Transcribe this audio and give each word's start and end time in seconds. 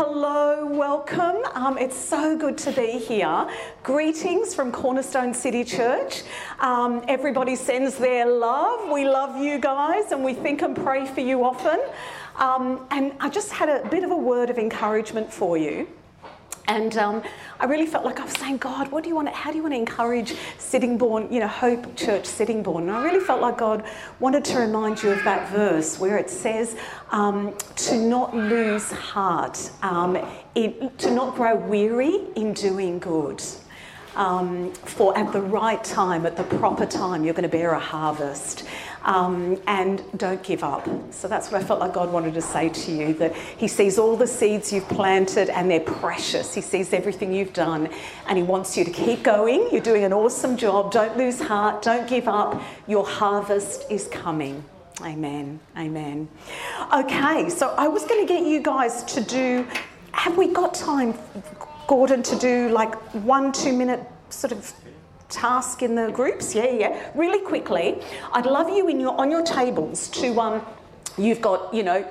Hello, 0.00 0.64
welcome. 0.64 1.38
Um, 1.54 1.76
it's 1.76 1.96
so 1.96 2.38
good 2.38 2.56
to 2.58 2.70
be 2.70 3.00
here. 3.00 3.48
Greetings 3.82 4.54
from 4.54 4.70
Cornerstone 4.70 5.34
City 5.34 5.64
Church. 5.64 6.22
Um, 6.60 7.02
everybody 7.08 7.56
sends 7.56 7.98
their 7.98 8.24
love. 8.24 8.92
We 8.92 9.08
love 9.08 9.42
you 9.42 9.58
guys 9.58 10.12
and 10.12 10.22
we 10.22 10.34
think 10.34 10.62
and 10.62 10.76
pray 10.76 11.04
for 11.04 11.18
you 11.18 11.42
often. 11.44 11.80
Um, 12.36 12.86
and 12.92 13.12
I 13.18 13.28
just 13.28 13.50
had 13.50 13.68
a 13.68 13.88
bit 13.88 14.04
of 14.04 14.12
a 14.12 14.16
word 14.16 14.50
of 14.50 14.58
encouragement 14.58 15.32
for 15.32 15.58
you. 15.58 15.88
And 16.68 16.98
um, 16.98 17.22
I 17.58 17.64
really 17.64 17.86
felt 17.86 18.04
like 18.04 18.20
I 18.20 18.24
was 18.24 18.34
saying, 18.34 18.58
God, 18.58 18.92
what 18.92 19.02
do 19.02 19.08
you 19.08 19.16
want? 19.16 19.30
How 19.30 19.50
do 19.50 19.56
you 19.56 19.62
want 19.62 19.72
to 19.72 19.78
encourage 19.78 20.34
Sittingbourne, 20.58 21.32
you 21.32 21.40
know, 21.40 21.48
Hope 21.48 21.96
Church 21.96 22.26
Sittingbourne? 22.26 22.82
And 22.82 22.92
I 22.92 23.02
really 23.02 23.24
felt 23.24 23.40
like 23.40 23.56
God 23.56 23.84
wanted 24.20 24.44
to 24.44 24.58
remind 24.58 25.02
you 25.02 25.10
of 25.10 25.24
that 25.24 25.50
verse 25.50 25.98
where 25.98 26.18
it 26.18 26.28
says 26.28 26.76
um, 27.10 27.56
to 27.76 27.96
not 27.96 28.36
lose 28.36 28.90
heart, 28.90 29.70
um, 29.80 30.18
to 30.54 31.10
not 31.10 31.36
grow 31.36 31.56
weary 31.56 32.20
in 32.36 32.52
doing 32.52 32.98
good. 32.98 33.42
Um, 34.14 34.72
for 34.72 35.16
at 35.16 35.32
the 35.32 35.40
right 35.40 35.82
time, 35.82 36.26
at 36.26 36.36
the 36.36 36.44
proper 36.44 36.84
time, 36.84 37.24
you're 37.24 37.34
going 37.34 37.44
to 37.44 37.48
bear 37.48 37.70
a 37.70 37.78
harvest 37.78 38.64
um, 39.02 39.60
and 39.66 40.02
don't 40.16 40.42
give 40.42 40.62
up. 40.62 40.88
So 41.12 41.28
that's 41.28 41.50
what 41.50 41.62
I 41.62 41.64
felt 41.64 41.80
like 41.80 41.92
God 41.92 42.12
wanted 42.12 42.34
to 42.34 42.42
say 42.42 42.68
to 42.68 42.92
you 42.92 43.14
that 43.14 43.34
He 43.34 43.68
sees 43.68 43.98
all 43.98 44.16
the 44.16 44.26
seeds 44.26 44.72
you've 44.72 44.88
planted 44.88 45.50
and 45.50 45.70
they're 45.70 45.80
precious. 45.80 46.54
He 46.54 46.60
sees 46.60 46.92
everything 46.92 47.32
you've 47.32 47.52
done 47.52 47.88
and 48.26 48.38
He 48.38 48.44
wants 48.44 48.76
you 48.76 48.84
to 48.84 48.90
keep 48.90 49.22
going. 49.22 49.68
You're 49.70 49.80
doing 49.80 50.04
an 50.04 50.12
awesome 50.12 50.56
job. 50.56 50.92
Don't 50.92 51.16
lose 51.16 51.40
heart. 51.40 51.82
Don't 51.82 52.08
give 52.08 52.28
up. 52.28 52.62
Your 52.86 53.06
harvest 53.06 53.84
is 53.90 54.08
coming. 54.08 54.64
Amen. 55.02 55.60
Amen. 55.76 56.28
Okay, 56.92 57.48
so 57.50 57.74
I 57.78 57.86
was 57.86 58.04
going 58.04 58.26
to 58.26 58.32
get 58.32 58.44
you 58.44 58.60
guys 58.60 59.04
to 59.04 59.20
do. 59.20 59.66
Have 60.12 60.36
we 60.36 60.48
got 60.48 60.74
time, 60.74 61.14
Gordon, 61.86 62.22
to 62.24 62.36
do 62.36 62.68
like 62.70 62.96
one, 63.14 63.52
two 63.52 63.72
minute 63.72 64.04
sort 64.30 64.52
of 64.52 64.72
task 65.28 65.82
in 65.82 65.94
the 65.94 66.10
groups? 66.10 66.54
Yeah, 66.54 66.70
yeah. 66.70 67.10
Really 67.14 67.44
quickly, 67.44 68.02
I'd 68.32 68.46
love 68.46 68.68
you 68.68 68.88
in 68.88 69.00
your 69.00 69.18
on 69.20 69.30
your 69.30 69.42
tables 69.42 70.08
to 70.08 70.40
um, 70.40 70.62
you've 71.16 71.40
got 71.40 71.72
you 71.72 71.82
know 71.82 72.06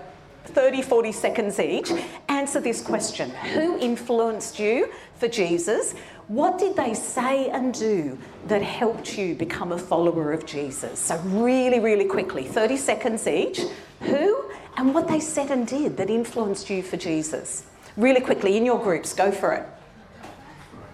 30, 0.45 0.81
40 0.81 1.11
seconds 1.11 1.59
each. 1.59 1.91
Answer 2.29 2.59
this 2.59 2.81
question 2.81 3.29
Who 3.29 3.77
influenced 3.79 4.59
you 4.59 4.91
for 5.15 5.27
Jesus? 5.27 5.93
What 6.27 6.57
did 6.57 6.75
they 6.75 6.93
say 6.93 7.49
and 7.49 7.73
do 7.73 8.17
that 8.47 8.61
helped 8.61 9.17
you 9.17 9.33
become 9.33 9.71
a 9.71 9.77
follower 9.77 10.33
of 10.33 10.45
Jesus? 10.45 10.99
So, 10.99 11.17
really, 11.25 11.79
really 11.79 12.05
quickly, 12.05 12.43
30 12.43 12.75
seconds 12.75 13.27
each. 13.27 13.61
Who 14.01 14.43
and 14.75 14.93
what 14.93 15.07
they 15.07 15.19
said 15.19 15.51
and 15.51 15.65
did 15.65 15.97
that 15.97 16.09
influenced 16.09 16.69
you 16.69 16.83
for 16.83 16.97
Jesus? 16.97 17.63
Really 17.95 18.21
quickly, 18.21 18.57
in 18.57 18.65
your 18.65 18.77
groups, 18.77 19.13
go 19.13 19.31
for 19.31 19.53
it. 19.53 19.67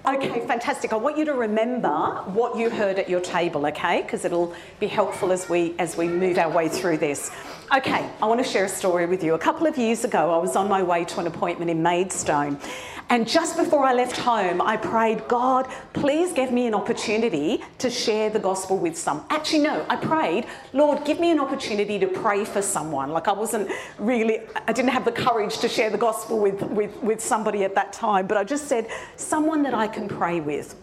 Okay, 0.06 0.46
fantastic. 0.46 0.92
I 0.92 0.98
want 0.98 1.18
you 1.18 1.24
to 1.24 1.34
remember 1.34 1.90
what 2.34 2.58
you 2.58 2.70
heard 2.70 3.00
at 3.00 3.10
your 3.10 3.22
table, 3.22 3.66
okay? 3.68 4.02
Because 4.02 4.26
it'll 4.26 4.54
be 4.82 4.88
helpful 4.88 5.32
as 5.32 5.48
we 5.48 5.76
as 5.80 5.96
we 5.96 6.10
move 6.10 6.38
our 6.38 6.50
way 6.50 6.68
through 6.68 6.98
this. 6.98 7.32
Okay, 7.74 8.10
I 8.22 8.26
want 8.26 8.44
to 8.44 8.50
share 8.50 8.66
a 8.66 8.70
story 8.70 9.06
with 9.06 9.24
you. 9.24 9.34
A 9.34 9.40
couple 9.40 9.66
of 9.66 9.78
years 9.78 10.04
ago, 10.04 10.34
I 10.34 10.38
was 10.40 10.58
on 10.58 10.68
my 10.68 10.84
way 10.84 11.06
to 11.06 11.22
an 11.22 11.28
appointment 11.28 11.72
in 11.72 11.82
Maidstone, 11.82 12.60
and 13.10 13.28
just 13.28 13.58
before 13.58 13.84
I 13.84 13.94
left 13.94 14.18
home, 14.18 14.62
I 14.62 14.78
prayed, 14.78 15.28
God, 15.28 15.68
please 15.94 16.34
give 16.34 16.52
me 16.52 16.68
an 16.68 16.74
opportunity 16.74 17.64
to 17.80 17.90
share 17.90 18.30
the 18.30 18.40
gospel 18.40 18.78
with 18.78 18.98
some. 18.98 19.26
Actually, 19.30 19.60
no, 19.60 19.86
I 19.90 19.96
prayed, 19.96 20.46
Lord, 20.74 21.06
give 21.06 21.20
me 21.20 21.32
an 21.32 21.40
opportunity 21.40 22.00
to 22.00 22.08
pray 22.08 22.46
for 22.46 22.62
someone. 22.62 23.12
Like 23.12 23.28
I 23.28 23.34
wasn't 23.34 23.70
really, 24.00 24.42
I 24.68 24.74
didn't 24.74 24.92
have 24.92 25.06
the 25.06 25.12
courage 25.12 25.58
to 25.60 25.70
share 25.70 25.90
the 25.90 25.98
gospel 25.98 26.40
with, 26.40 26.62
with, 26.64 26.96
with 27.04 27.22
somebody 27.22 27.64
at 27.64 27.76
that 27.76 27.94
time, 27.94 28.28
but 28.28 28.38
I 28.38 28.44
just 28.44 28.68
said, 28.68 28.88
someone 29.16 29.64
that 29.64 29.74
I 29.74 29.88
can 29.88 30.08
pray 30.08 30.40
with. 30.40 30.76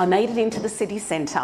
I 0.00 0.06
made 0.06 0.28
it 0.28 0.38
into 0.38 0.58
the 0.58 0.68
city 0.68 0.98
centre 0.98 1.38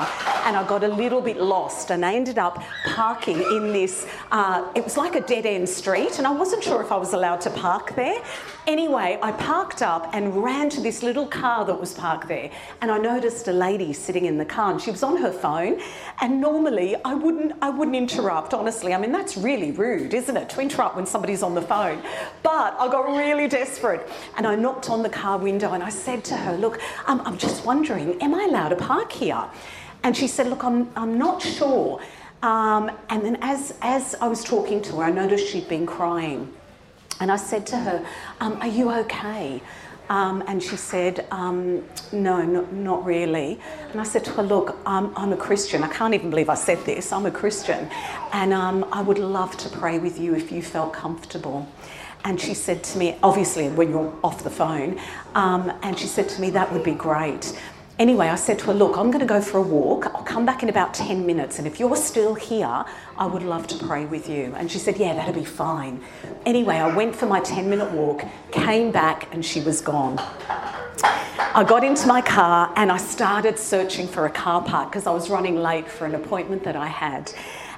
and 0.45 0.57
I 0.57 0.67
got 0.67 0.83
a 0.83 0.89
little 0.89 1.21
bit 1.21 1.37
lost 1.37 1.93
and 1.93 2.05
I 2.05 2.17
ended 2.17 2.37
up 2.37 2.61
parking 2.85 3.41
in 3.41 3.73
this, 3.73 4.09
uh, 4.33 4.69
it 4.75 4.83
was 4.83 4.97
like 4.97 5.15
a 5.15 5.21
dead 5.21 5.47
end 5.47 5.69
street 5.69 6.19
and 6.19 6.27
I 6.27 6.33
wasn't 6.33 6.65
sure 6.65 6.83
if 6.83 6.91
I 6.91 6.97
was 6.97 7.13
allowed 7.13 7.41
to 7.43 7.51
park 7.51 7.95
there. 7.95 8.21
Anyway, 8.67 9.19
I 9.23 9.31
parked 9.33 9.83
up 9.83 10.11
and 10.13 10.43
ran 10.43 10.69
to 10.71 10.81
this 10.81 11.05
little 11.05 11.27
car 11.27 11.65
that 11.65 11.79
was 11.79 11.95
parked 11.95 12.27
there 12.27 12.51
and 12.81 12.91
I 12.91 12.99
noticed 12.99 13.47
a 13.47 13.53
lady 13.53 13.93
sitting 13.93 14.25
in 14.25 14.37
the 14.37 14.45
car 14.45 14.73
and 14.73 14.81
she 14.81 14.91
was 14.91 15.05
on 15.05 15.17
her 15.19 15.31
phone 15.31 15.81
and 16.21 16.41
normally 16.41 16.97
I 17.05 17.15
wouldn't, 17.15 17.53
I 17.63 17.71
wouldn't 17.71 17.97
interrupt, 17.97 18.53
honestly. 18.53 18.93
I 18.93 18.99
mean, 18.99 19.13
that's 19.13 19.37
really 19.37 19.71
rude, 19.71 20.13
isn't 20.13 20.37
it, 20.37 20.51
to 20.51 20.61
interrupt 20.61 20.97
when 20.97 21.07
somebody's 21.07 21.45
on 21.45 21.55
the 21.55 21.63
phone. 21.63 22.03
But 22.43 22.75
I 22.81 22.89
got 22.91 23.07
really 23.17 23.47
desperate 23.47 24.09
and 24.37 24.45
I 24.45 24.57
knocked 24.57 24.91
on 24.91 25.05
the 25.05 25.09
car 25.09 25.39
window 25.39 25.73
and 25.73 25.85
I 25.85 25.89
said 25.89 26.25
to 26.25 26.37
her, 26.37 26.57
look, 26.57 26.81
um, 27.07 27.23
I'm 27.25 27.39
just 27.39 27.65
wondering, 27.65 28.21
am 28.21 28.35
I 28.35 28.40
allowed 28.47 28.71
to 28.71 28.77
park 28.77 29.13
here? 29.13 29.45
And 30.03 30.17
she 30.17 30.27
said, 30.27 30.47
Look, 30.49 30.65
I'm, 30.65 30.91
I'm 30.97 31.19
not 31.19 31.43
sure. 31.43 32.01
Um, 32.43 32.91
and 33.11 33.23
then 33.25 33.39
as, 33.43 33.75
as 33.83 34.15
I 34.21 34.29
was 34.29 34.43
talking 34.43 34.81
to 34.83 34.97
her, 34.97 35.05
I 35.05 35.11
noticed 35.11 35.49
she'd 35.49 35.69
been 35.69 35.87
crying. 35.87 36.53
And 37.21 37.31
I 37.31 37.37
said 37.37 37.67
to 37.69 37.77
her, 37.77 38.07
um, 38.41 38.55
Are 38.61 38.67
you 38.67 38.91
okay? 38.91 39.61
Um, 40.09 40.43
and 40.49 40.61
she 40.61 40.77
said, 40.77 41.27
um, 41.31 41.85
No, 42.13 42.43
not, 42.43 42.73
not, 42.73 43.05
really. 43.05 43.61
And 43.93 44.01
I 44.01 44.05
said 44.05 44.25
to 44.25 44.31
her, 44.33 44.43
Look, 44.43 44.77
I'm, 44.87 45.17
I'm, 45.17 45.33
a 45.33 45.37
Christian. 45.37 45.85
I 45.85 45.89
can't 45.89 46.15
even 46.15 46.31
believe 46.31 46.49
I 46.49 46.55
said 46.55 46.85
this. 46.85 47.13
I'm 47.13 47.27
a 47.27 47.31
Christian. 47.31 47.89
And 48.33 48.53
um, 48.53 48.87
I 48.91 49.03
would 49.03 49.19
love 49.19 49.57
to 49.59 49.69
pray 49.69 49.99
with 49.99 50.19
you 50.19 50.35
if 50.35 50.51
you 50.51 50.63
felt 50.63 50.93
comfortable. 50.93 51.69
And 52.25 52.41
she 52.41 52.55
said 52.55 52.83
to 52.85 52.99
me, 52.99 53.17
obviously, 53.23 53.69
when 53.69 53.91
you're 53.91 54.13
off 54.25 54.43
the 54.43 54.51
phone, 54.51 55.01
um, 55.35 55.73
and 55.83 55.99
she 55.99 56.07
said 56.07 56.29
to 56.31 56.41
me, 56.41 56.51
That 56.51 56.73
would 56.73 56.85
be 56.85 56.95
great. 56.95 57.57
Anyway, 58.01 58.29
I 58.29 58.37
said 58.37 58.59
to 58.61 58.65
her, 58.69 58.73
Look, 58.73 58.97
I'm 58.97 59.11
going 59.11 59.21
to 59.21 59.27
go 59.27 59.43
for 59.43 59.59
a 59.59 59.63
walk. 59.63 60.07
I'll 60.07 60.23
come 60.23 60.47
back 60.47 60.63
in 60.63 60.71
about 60.71 60.95
10 60.95 61.27
minutes. 61.27 61.59
And 61.59 61.67
if 61.67 61.79
you're 61.79 61.95
still 61.97 62.35
here, 62.35 62.87
I 63.19 63.27
would 63.27 63.43
love 63.43 63.67
to 63.67 63.87
pray 63.87 64.07
with 64.07 64.27
you. 64.27 64.55
And 64.57 64.73
she 64.73 64.79
said, 64.79 64.97
Yeah, 64.97 65.13
that'll 65.13 65.35
be 65.35 65.45
fine. 65.45 66.03
Anyway, 66.47 66.77
I 66.77 66.97
went 66.97 67.15
for 67.15 67.27
my 67.27 67.41
10 67.41 67.69
minute 67.69 67.93
walk, 67.93 68.25
came 68.53 68.91
back, 68.91 69.29
and 69.35 69.45
she 69.45 69.61
was 69.61 69.83
gone. 69.83 70.19
I 70.19 71.63
got 71.63 71.85
into 71.85 72.07
my 72.07 72.23
car 72.23 72.73
and 72.75 72.91
I 72.91 72.97
started 72.97 73.59
searching 73.59 74.09
for 74.09 74.25
a 74.25 74.31
car 74.31 74.63
park 74.63 74.91
because 74.91 75.07
I 75.07 75.11
was 75.11 75.29
running 75.29 75.57
late 75.57 75.87
for 75.87 76.07
an 76.07 76.15
appointment 76.15 76.65
that 76.65 76.77
I 76.77 76.87
had. 76.87 77.31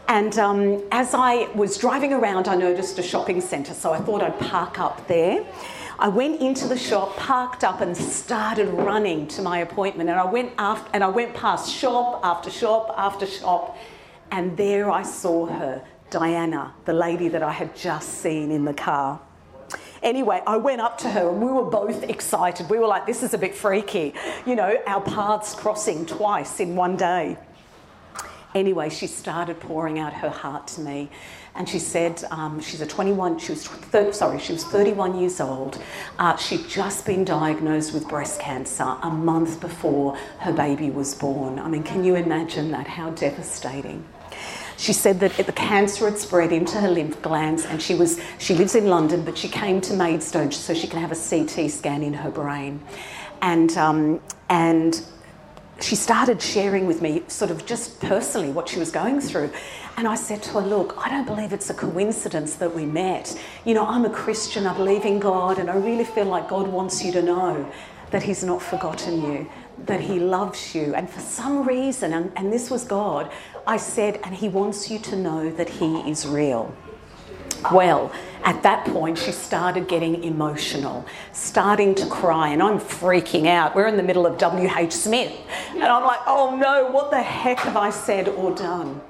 And 0.07 0.39
um, 0.39 0.85
as 0.93 1.15
I 1.15 1.51
was 1.57 1.79
driving 1.79 2.13
around, 2.13 2.47
I 2.47 2.55
noticed 2.55 2.97
a 3.01 3.03
shopping 3.03 3.41
centre, 3.41 3.75
so 3.75 3.93
I 3.93 3.99
thought 3.99 4.23
I'd 4.23 4.39
park 4.39 4.79
up 4.79 5.09
there. 5.09 5.45
I 6.03 6.09
went 6.09 6.41
into 6.41 6.67
the 6.67 6.77
shop, 6.77 7.17
parked 7.17 7.63
up, 7.63 7.81
and 7.81 7.97
started 7.97 8.67
running 8.67 9.29
to 9.29 9.41
my 9.41 9.59
appointment. 9.59 10.11
And 10.11 10.19
I 10.19 10.25
went 10.25 10.53
after, 10.59 10.91
and 10.93 11.05
I 11.05 11.07
went 11.07 11.33
past 11.33 11.73
shop 11.73 12.19
after 12.25 12.51
shop 12.51 12.93
after 12.99 13.25
shop, 13.25 13.79
and 14.33 14.57
there 14.57 14.91
I 14.91 15.05
saw 15.05 15.47
her, 15.47 15.81
Diana, 16.11 16.75
the 16.87 16.93
lady 16.93 17.29
that 17.29 17.45
I 17.45 17.53
had 17.53 17.77
just 17.77 18.15
seen 18.15 18.51
in 18.51 18.65
the 18.65 18.75
car. 18.75 19.21
Anyway, 20.03 20.43
I 20.45 20.57
went 20.57 20.81
up 20.81 20.99
to 20.99 21.09
her 21.09 21.29
and 21.29 21.41
we 21.41 21.53
were 21.53 21.71
both 21.71 22.03
excited. 22.03 22.69
We 22.69 22.81
were 22.81 22.89
like, 22.89 23.07
this 23.07 23.23
is 23.23 23.33
a 23.33 23.39
bit 23.39 23.55
freaky. 23.55 24.13
You 24.45 24.57
know, 24.57 24.77
our 24.89 25.01
paths 25.03 25.55
crossing 25.55 26.05
twice 26.05 26.59
in 26.59 26.75
one 26.75 26.97
day. 26.97 27.39
Anyway, 28.55 28.91
she 28.91 29.07
started 29.07 29.59
pouring 29.61 29.99
out 29.99 30.13
her 30.13 30.29
heart 30.29 30.67
to 30.69 30.81
me. 30.81 31.11
And 31.55 31.69
she 31.69 31.79
said 31.79 32.25
um, 32.31 32.61
she's 32.61 32.81
a 32.81 32.87
21, 32.87 33.39
she 33.39 33.53
was, 33.53 33.67
thir- 33.67 34.13
sorry, 34.13 34.39
she 34.39 34.55
was 34.55 34.65
31 34.65 35.19
years 35.19 35.41
old. 35.41 35.83
Uh, 36.19 36.37
she'd 36.37 36.67
just 36.69 37.05
been 37.05 37.25
diagnosed 37.25 37.93
with 37.93 38.09
breast 38.09 38.41
cancer 38.41 38.97
a 39.03 39.11
month 39.11 39.61
before 39.61 40.17
her 40.39 40.53
baby 40.53 40.89
was 40.89 41.15
born. 41.15 41.59
I 41.59 41.69
mean, 41.69 41.83
can 41.83 42.05
you 42.05 42.15
imagine 42.15 42.71
that? 42.71 42.87
How 42.87 43.11
devastating. 43.11 44.05
She 44.79 44.93
said 44.93 45.21
that 45.21 45.37
the 45.37 45.53
cancer 45.53 46.07
had 46.07 46.19
spread 46.19 46.51
into 46.53 46.81
her 46.81 46.91
lymph 46.91 47.21
glands, 47.23 47.65
and 47.67 47.81
she 47.81 47.95
was 47.95 48.21
she 48.39 48.55
lives 48.55 48.75
in 48.75 48.89
London, 48.89 49.25
but 49.25 49.39
she 49.39 49.49
came 49.49 49.81
to 49.83 49.95
Maidstone 49.95 50.51
so 50.51 50.75
she 50.75 50.89
can 50.89 50.99
have 50.99 51.13
a 51.13 51.15
CT 51.15 51.71
scan 51.71 52.03
in 52.03 52.15
her 52.15 52.31
brain, 52.31 52.81
and 53.43 53.77
um, 53.77 54.21
and 54.49 55.05
she 55.81 55.97
started 55.97 56.41
sharing 56.41 56.87
with 56.87 57.03
me, 57.03 57.23
sort 57.29 57.51
of 57.51 57.67
just 57.67 58.01
personally, 58.01 58.51
what 58.51 58.69
she 58.69 58.79
was 58.79 58.91
going 58.91 59.21
through. 59.21 59.51
And 59.97 60.07
I 60.07 60.15
said 60.15 60.43
to 60.45 60.51
her, 60.55 60.61
Look, 60.61 60.95
I 60.97 61.09
don't 61.09 61.27
believe 61.27 61.53
it's 61.53 61.71
a 61.71 61.75
coincidence 61.75 62.55
that 62.57 62.75
we 62.75 62.87
met. 62.87 63.39
You 63.65 63.75
know, 63.75 63.87
I'm 63.87 64.05
a 64.05 64.11
Christian, 64.11 64.67
I 64.67 64.77
believe 64.77 65.05
in 65.05 65.19
God, 65.19 65.59
and 65.59 65.69
I 65.71 65.77
really 65.77 66.05
feel 66.05 66.27
like 66.27 66.49
God 66.49 66.69
wants 66.69 67.05
you 67.05 67.13
to 67.13 67.23
know 67.23 67.71
that 68.11 68.23
He's 68.23 68.45
not 68.45 68.63
forgotten 68.63 69.23
you, 69.23 69.51
that 69.87 70.01
He 70.01 70.21
loves 70.21 70.75
you. 70.75 70.95
And 70.95 71.09
for 71.09 71.21
some 71.21 71.67
reason, 71.67 72.13
and, 72.13 72.33
and 72.37 72.53
this 72.53 72.71
was 72.71 72.85
God, 72.85 73.31
I 73.67 73.77
said, 73.77 74.21
and 74.25 74.35
He 74.35 74.49
wants 74.49 74.91
you 74.91 74.99
to 75.01 75.17
know 75.17 75.51
that 75.51 75.69
He 75.69 76.09
is 76.09 76.27
real. 76.27 76.75
Well, 77.71 78.11
at 78.45 78.63
that 78.65 78.87
point, 78.87 79.19
she 79.19 79.31
started 79.31 79.87
getting 79.87 80.25
emotional, 80.25 81.07
starting 81.33 81.95
to 81.97 82.07
cry, 82.07 82.49
and 82.49 82.63
I'm 82.63 82.81
freaking 82.81 83.47
out. 83.47 83.77
We're 83.77 83.87
in 83.87 83.97
the 83.97 84.03
middle 84.03 84.27
of 84.27 84.39
W.H. 84.39 84.93
Smith, 84.93 85.33
and 85.71 85.85
I'm 85.85 86.05
like, 86.05 86.21
oh 86.27 86.57
no, 86.57 86.91
what 86.91 87.11
the 87.11 87.23
heck 87.23 87.59
have 87.61 87.77
I 87.77 87.91
said 87.91 88.29
or 88.29 88.55
done? 88.55 89.01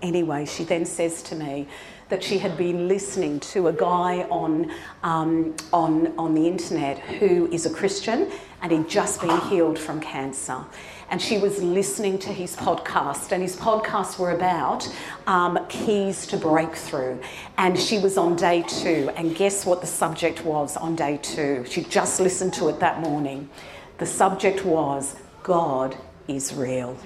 Anyway, 0.00 0.46
she 0.46 0.64
then 0.64 0.86
says 0.86 1.22
to 1.24 1.34
me, 1.34 1.68
that 2.10 2.22
she 2.22 2.38
had 2.38 2.56
been 2.56 2.88
listening 2.88 3.40
to 3.40 3.68
a 3.68 3.72
guy 3.72 4.22
on, 4.30 4.70
um, 5.02 5.54
on, 5.72 6.12
on 6.18 6.34
the 6.34 6.46
internet 6.46 6.98
who 6.98 7.46
is 7.52 7.66
a 7.66 7.70
Christian 7.70 8.30
and 8.60 8.72
he'd 8.72 8.88
just 8.88 9.20
been 9.20 9.40
healed 9.42 9.78
from 9.78 10.00
cancer 10.00 10.64
and 11.10 11.20
she 11.20 11.38
was 11.38 11.60
listening 11.62 12.18
to 12.20 12.32
his 12.32 12.54
podcast, 12.54 13.32
and 13.32 13.42
his 13.42 13.56
podcasts 13.56 14.18
were 14.18 14.30
about 14.30 14.88
um, 15.26 15.58
keys 15.68 16.26
to 16.28 16.36
breakthrough. 16.36 17.18
And 17.58 17.78
she 17.78 17.98
was 17.98 18.16
on 18.16 18.36
day 18.36 18.62
two, 18.62 19.10
and 19.16 19.34
guess 19.34 19.66
what 19.66 19.80
the 19.80 19.86
subject 19.86 20.44
was 20.44 20.76
on 20.76 20.94
day 20.94 21.18
two? 21.20 21.64
She 21.68 21.82
just 21.82 22.20
listened 22.20 22.54
to 22.54 22.68
it 22.68 22.78
that 22.78 23.00
morning. 23.00 23.50
The 23.98 24.06
subject 24.06 24.64
was 24.64 25.16
God 25.42 25.96
is 26.28 26.54
real. 26.54 26.96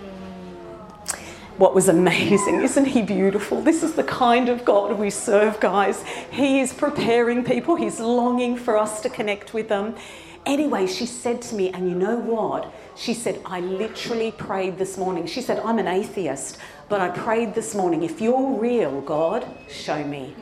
What 1.56 1.75
was 1.75 1.89
amazing, 1.89 2.61
isn't 2.62 2.85
he 2.85 3.01
beautiful? 3.01 3.62
This 3.62 3.83
is 3.83 3.95
the 3.95 4.05
kind 4.05 4.49
of 4.49 4.65
God 4.65 4.99
we 4.99 5.09
serve, 5.09 5.61
guys. 5.61 6.03
He 6.31 6.61
is 6.61 6.73
preparing 6.73 7.43
people, 7.43 7.77
he's 7.77 8.01
longing 8.01 8.56
for 8.56 8.77
us 8.77 9.01
to 9.01 9.09
connect 9.09 9.55
with 9.55 9.69
them. 9.69 9.95
Anyway, 10.46 10.87
she 10.87 11.06
said 11.06 11.41
to 11.41 11.55
me, 11.55 11.70
and 11.70 11.88
you 11.88 11.94
know 11.94 12.17
what? 12.17 12.73
She 12.96 13.14
said, 13.14 13.41
I 13.46 13.61
literally 13.61 14.31
prayed 14.31 14.79
this 14.79 14.99
morning. 14.99 15.26
She 15.26 15.41
said, 15.41 15.58
I'm 15.61 15.79
an 15.79 15.88
atheist, 15.88 16.58
but 16.88 17.00
I 17.00 17.08
prayed 17.08 17.55
this 17.55 17.75
morning, 17.75 18.02
if 18.02 18.20
you're 18.20 18.58
real, 18.58 19.00
God, 19.00 19.46
show 19.70 20.05
me. 20.05 20.35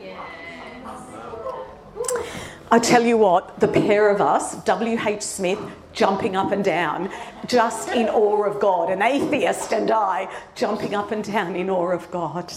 I 2.69 2.79
tell 2.79 3.03
you 3.03 3.17
what, 3.17 3.59
the 3.59 3.67
pair 3.67 4.09
of 4.09 4.19
us, 4.19 4.55
W.H. 4.63 5.21
Smith, 5.21 5.59
jumping 5.93 6.35
up 6.35 6.51
and 6.51 6.63
down, 6.63 7.09
just 7.45 7.89
in 7.89 8.09
awe 8.09 8.43
of 8.45 8.59
God, 8.59 8.89
an 8.89 9.01
atheist 9.01 9.71
and 9.71 9.91
I, 9.91 10.27
jumping 10.55 10.95
up 10.95 11.11
and 11.11 11.23
down 11.23 11.55
in 11.55 11.69
awe 11.69 11.91
of 11.91 12.09
God. 12.11 12.51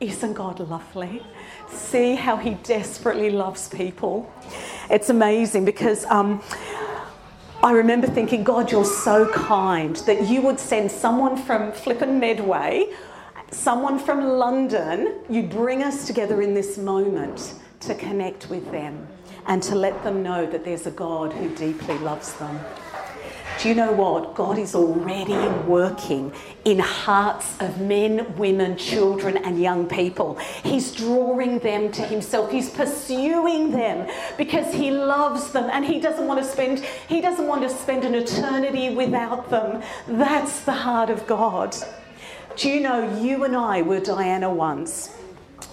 Isn't 0.00 0.34
God 0.34 0.58
lovely? 0.60 1.22
See 1.68 2.14
how 2.16 2.36
He 2.36 2.54
desperately 2.54 3.30
loves 3.30 3.68
people. 3.68 4.32
It's 4.90 5.08
amazing 5.08 5.64
because 5.64 6.04
um, 6.06 6.42
I 7.64 7.72
remember 7.72 8.06
thinking, 8.06 8.44
God, 8.44 8.70
you're 8.70 8.84
so 8.84 9.26
kind 9.32 9.96
that 10.04 10.28
you 10.28 10.42
would 10.42 10.60
send 10.60 10.92
someone 10.92 11.34
from 11.34 11.72
Flippin 11.72 12.20
Medway, 12.20 12.92
someone 13.52 13.98
from 13.98 14.22
London, 14.22 15.14
you'd 15.30 15.48
bring 15.48 15.82
us 15.82 16.06
together 16.06 16.42
in 16.42 16.52
this 16.52 16.76
moment 16.76 17.54
to 17.80 17.94
connect 17.94 18.50
with 18.50 18.70
them 18.70 19.08
and 19.46 19.62
to 19.62 19.76
let 19.76 20.04
them 20.04 20.22
know 20.22 20.44
that 20.44 20.62
there's 20.62 20.86
a 20.86 20.90
God 20.90 21.32
who 21.32 21.54
deeply 21.54 21.96
loves 22.00 22.34
them. 22.34 22.60
Do 23.64 23.70
you 23.70 23.76
know 23.76 23.92
what? 23.92 24.34
God 24.34 24.58
is 24.58 24.74
already 24.74 25.32
working 25.66 26.34
in 26.66 26.78
hearts 26.78 27.58
of 27.60 27.80
men, 27.80 28.36
women, 28.36 28.76
children, 28.76 29.38
and 29.38 29.58
young 29.58 29.88
people. 29.88 30.34
He's 30.62 30.92
drawing 30.92 31.60
them 31.60 31.90
to 31.92 32.02
Himself. 32.02 32.50
He's 32.50 32.68
pursuing 32.68 33.70
them 33.70 34.06
because 34.36 34.74
He 34.74 34.90
loves 34.90 35.50
them 35.52 35.70
and 35.72 35.82
He 35.82 35.98
doesn't 35.98 36.26
want 36.26 36.42
to 36.42 36.46
spend, 36.46 36.80
He 37.08 37.22
doesn't 37.22 37.46
want 37.46 37.62
to 37.62 37.70
spend 37.70 38.04
an 38.04 38.14
eternity 38.14 38.94
without 38.94 39.48
them. 39.48 39.82
That's 40.08 40.60
the 40.60 40.72
heart 40.72 41.08
of 41.08 41.26
God. 41.26 41.74
Do 42.56 42.68
you 42.68 42.80
know 42.80 43.18
you 43.18 43.44
and 43.44 43.56
I 43.56 43.80
were 43.80 44.00
Diana 44.00 44.52
once? 44.52 45.16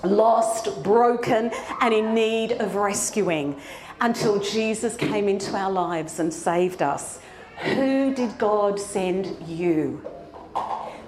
Lost, 0.01 0.81
broken, 0.81 1.51
and 1.81 1.93
in 1.93 2.13
need 2.13 2.53
of 2.53 2.75
rescuing 2.75 3.59
until 3.99 4.39
Jesus 4.39 4.95
came 4.95 5.27
into 5.27 5.57
our 5.57 5.69
lives 5.69 6.19
and 6.21 6.33
saved 6.33 6.81
us. 6.81 7.19
Who 7.61 8.13
did 8.15 8.37
God 8.39 8.79
send 8.79 9.37
you? 9.47 10.03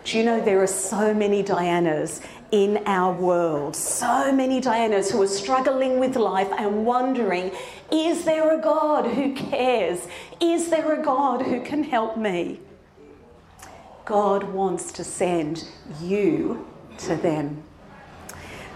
Do 0.04 0.18
you 0.18 0.24
know 0.24 0.40
there 0.40 0.62
are 0.62 0.68
so 0.68 1.14
many 1.14 1.42
Dianas 1.42 2.22
in 2.52 2.84
our 2.86 3.12
world? 3.12 3.76
So 3.76 4.32
many 4.32 4.62
Dianas 4.62 5.10
who 5.10 5.22
are 5.24 5.28
struggling 5.28 6.00
with 6.00 6.16
life 6.16 6.52
and 6.58 6.86
wondering 6.86 7.52
is 7.92 8.24
there 8.24 8.58
a 8.58 8.62
God 8.62 9.08
who 9.08 9.34
cares? 9.34 10.08
Is 10.40 10.70
there 10.70 11.00
a 11.00 11.04
God 11.04 11.42
who 11.42 11.62
can 11.62 11.84
help 11.84 12.18
me? 12.18 12.60
God 14.06 14.44
wants 14.44 14.92
to 14.94 15.04
send 15.04 15.68
you 16.02 16.68
to 17.00 17.16
them. 17.16 17.64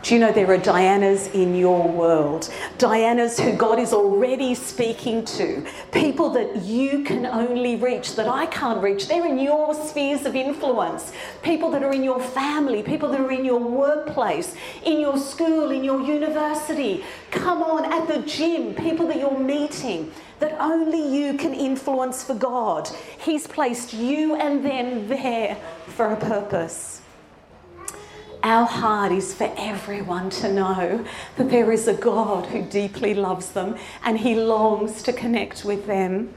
Do 0.08 0.14
you 0.14 0.22
know 0.22 0.32
there 0.32 0.50
are 0.52 0.58
Dianas 0.58 1.28
in 1.34 1.54
your 1.54 1.86
world? 1.86 2.50
Dianas 2.78 3.38
who 3.38 3.52
God 3.52 3.78
is 3.78 3.92
already 3.92 4.56
speaking 4.56 5.26
to. 5.26 5.66
People 5.92 6.30
that 6.30 6.62
you 6.64 7.04
can 7.04 7.26
only 7.26 7.76
reach, 7.76 8.16
that 8.16 8.30
I 8.30 8.46
can't 8.46 8.82
reach. 8.82 9.10
They're 9.10 9.26
in 9.26 9.38
your 9.38 9.74
spheres 9.74 10.26
of 10.26 10.34
influence. 10.34 11.12
People 11.44 11.70
that 11.72 11.84
are 11.84 11.92
in 11.92 12.06
your 12.06 12.22
family, 12.22 12.84
people 12.84 13.10
that 13.10 13.20
are 13.20 13.32
in 13.34 13.44
your 13.44 13.60
workplace, 13.60 14.56
in 14.86 15.02
your 15.02 15.18
school, 15.18 15.72
in 15.72 15.84
your 15.84 16.00
university. 16.00 17.04
Come 17.32 17.62
on, 17.62 17.92
at 17.92 18.08
the 18.08 18.26
gym, 18.26 18.76
people 18.76 19.08
that 19.08 19.18
you're 19.18 19.38
meeting 19.38 20.10
that 20.40 20.56
only 20.58 21.06
you 21.18 21.34
can 21.34 21.54
influence 21.54 22.24
for 22.24 22.34
God. 22.34 22.88
He's 23.20 23.46
placed 23.46 23.94
you 23.94 24.36
and 24.36 24.64
them 24.64 25.10
there 25.10 25.58
for 25.88 26.14
a 26.14 26.16
purpose. 26.16 26.97
Our 28.44 28.66
heart 28.66 29.12
is 29.12 29.34
for 29.34 29.52
everyone 29.58 30.30
to 30.32 30.52
know 30.52 31.06
that 31.38 31.50
there 31.50 31.72
is 31.72 31.88
a 31.88 31.94
God 31.94 32.46
who 32.48 32.62
deeply 32.62 33.14
loves 33.14 33.52
them 33.52 33.78
and 34.04 34.20
He 34.20 34.36
longs 34.36 35.02
to 35.04 35.14
connect 35.14 35.66
with 35.66 35.88
them. 35.88 36.34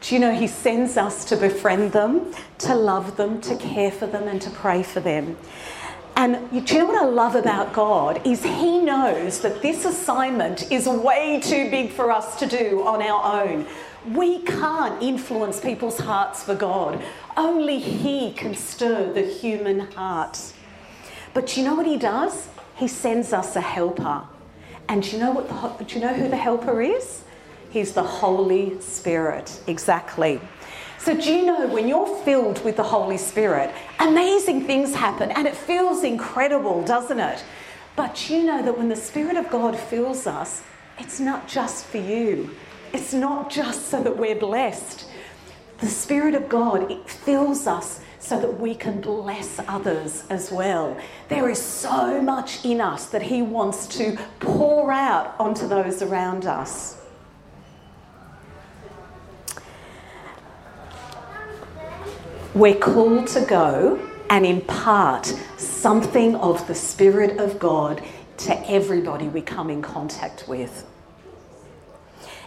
Do 0.00 0.14
you 0.14 0.20
know 0.20 0.34
He 0.34 0.46
sends 0.46 0.96
us 0.96 1.24
to 1.26 1.36
befriend 1.36 1.92
them, 1.92 2.34
to 2.58 2.74
love 2.74 3.16
them, 3.16 3.40
to 3.42 3.56
care 3.56 3.90
for 3.90 4.06
them, 4.06 4.28
and 4.28 4.42
to 4.42 4.50
pray 4.50 4.82
for 4.82 5.00
them? 5.00 5.36
And 6.16 6.50
do 6.66 6.74
you 6.74 6.80
know 6.80 6.86
what 6.86 7.02
I 7.02 7.06
love 7.06 7.34
about 7.34 7.72
God 7.72 8.24
is 8.26 8.44
He 8.44 8.80
knows 8.80 9.40
that 9.40 9.62
this 9.62 9.84
assignment 9.84 10.70
is 10.70 10.86
way 10.86 11.40
too 11.40 11.70
big 11.70 11.90
for 11.90 12.12
us 12.12 12.38
to 12.40 12.46
do 12.46 12.86
on 12.86 13.00
our 13.00 13.42
own. 13.42 13.66
We 14.12 14.40
can't 14.40 15.02
influence 15.02 15.60
people's 15.60 15.98
hearts 15.98 16.42
for 16.42 16.54
God. 16.54 17.02
Only 17.36 17.78
He 17.78 18.32
can 18.32 18.54
stir 18.54 19.12
the 19.12 19.22
human 19.22 19.80
heart. 19.80 20.38
But 21.34 21.56
you 21.56 21.64
know 21.64 21.74
what 21.74 21.86
he 21.86 21.98
does? 21.98 22.48
He 22.76 22.88
sends 22.88 23.32
us 23.32 23.56
a 23.56 23.60
helper. 23.60 24.22
And 24.88 25.02
do 25.02 25.10
you 25.10 25.18
know 25.18 25.32
what 25.32 25.48
the, 25.48 25.84
do 25.84 25.98
you 25.98 26.00
know 26.00 26.14
who 26.14 26.28
the 26.28 26.36
helper 26.36 26.80
is? 26.80 27.24
He's 27.70 27.92
the 27.92 28.04
Holy 28.04 28.80
Spirit. 28.80 29.60
Exactly. 29.66 30.40
So, 30.98 31.14
do 31.14 31.34
you 31.34 31.44
know 31.44 31.66
when 31.66 31.88
you're 31.88 32.06
filled 32.24 32.64
with 32.64 32.76
the 32.76 32.82
Holy 32.84 33.18
Spirit, 33.18 33.74
amazing 33.98 34.64
things 34.64 34.94
happen 34.94 35.30
and 35.32 35.46
it 35.46 35.56
feels 35.56 36.04
incredible, 36.04 36.82
doesn't 36.84 37.18
it? 37.18 37.44
But 37.96 38.30
you 38.30 38.44
know 38.44 38.62
that 38.62 38.78
when 38.78 38.88
the 38.88 38.96
Spirit 38.96 39.36
of 39.36 39.50
God 39.50 39.76
fills 39.76 40.26
us, 40.26 40.62
it's 40.98 41.20
not 41.20 41.48
just 41.48 41.86
for 41.86 41.98
you, 41.98 42.50
it's 42.92 43.12
not 43.12 43.50
just 43.50 43.88
so 43.88 44.02
that 44.02 44.16
we're 44.16 44.36
blessed. 44.36 45.06
The 45.78 45.88
Spirit 45.88 46.34
of 46.34 46.48
God 46.48 46.90
it 46.90 47.10
fills 47.10 47.66
us 47.66 48.00
so 48.24 48.40
that 48.40 48.58
we 48.58 48.74
can 48.74 49.02
bless 49.02 49.60
others 49.68 50.24
as 50.30 50.50
well. 50.50 50.96
There 51.28 51.50
is 51.50 51.60
so 51.60 52.22
much 52.22 52.64
in 52.64 52.80
us 52.80 53.04
that 53.06 53.20
He 53.20 53.42
wants 53.42 53.86
to 53.98 54.16
pour 54.40 54.90
out 54.90 55.34
onto 55.38 55.68
those 55.68 56.00
around 56.00 56.46
us. 56.46 57.02
We're 62.54 62.76
called 62.76 63.26
to 63.28 63.42
go 63.42 64.00
and 64.30 64.46
impart 64.46 65.26
something 65.58 66.34
of 66.36 66.66
the 66.66 66.74
Spirit 66.74 67.38
of 67.38 67.58
God 67.58 68.02
to 68.38 68.70
everybody 68.70 69.28
we 69.28 69.42
come 69.42 69.68
in 69.68 69.82
contact 69.82 70.48
with. 70.48 70.86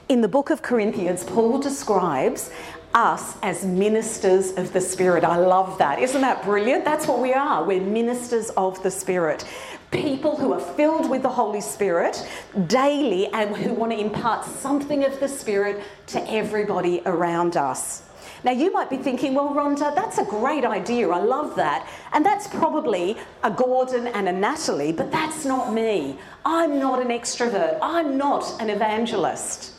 In 0.10 0.22
the 0.22 0.28
book 0.28 0.50
of 0.50 0.64
Corinthians, 0.64 1.24
Paul 1.24 1.60
describes 1.60 2.50
us 2.98 3.38
as 3.44 3.64
ministers 3.64 4.54
of 4.54 4.74
the 4.74 4.82
Spirit. 4.82 5.24
I 5.24 5.38
love 5.38 5.78
that. 5.78 6.00
Isn't 6.00 6.22
that 6.22 6.44
brilliant? 6.44 6.84
That's 6.84 7.08
what 7.08 7.20
we 7.22 7.32
are. 7.32 7.64
We're 7.64 7.80
ministers 7.80 8.50
of 8.58 8.82
the 8.82 8.90
Spirit. 8.90 9.46
People 9.92 10.36
who 10.36 10.52
are 10.52 10.60
filled 10.60 11.08
with 11.08 11.22
the 11.22 11.30
Holy 11.30 11.62
Spirit 11.62 12.28
daily 12.66 13.28
and 13.28 13.56
who 13.56 13.74
want 13.76 13.92
to 13.92 14.00
impart 14.00 14.46
something 14.46 15.04
of 15.04 15.20
the 15.20 15.30
Spirit 15.30 15.84
to 16.08 16.30
everybody 16.30 17.04
around 17.06 17.56
us. 17.56 18.02
Now, 18.44 18.52
you 18.52 18.74
might 18.74 18.90
be 18.90 18.98
thinking, 18.98 19.36
well, 19.36 19.54
Rhonda, 19.54 19.94
that's 19.94 20.18
a 20.18 20.26
great 20.26 20.66
idea. 20.66 21.10
I 21.10 21.20
love 21.20 21.56
that. 21.56 21.88
And 22.14 22.26
that's 22.26 22.48
probably 22.48 23.16
a 23.44 23.52
Gordon 23.52 24.08
and 24.08 24.28
a 24.28 24.32
Natalie, 24.32 24.92
but 24.92 25.12
that's 25.12 25.46
not 25.46 25.72
me. 25.72 26.18
I'm 26.46 26.80
not 26.80 27.00
an 27.00 27.10
extrovert. 27.10 27.78
I'm 27.82 28.18
not 28.18 28.60
an 28.60 28.70
evangelist. 28.72 29.77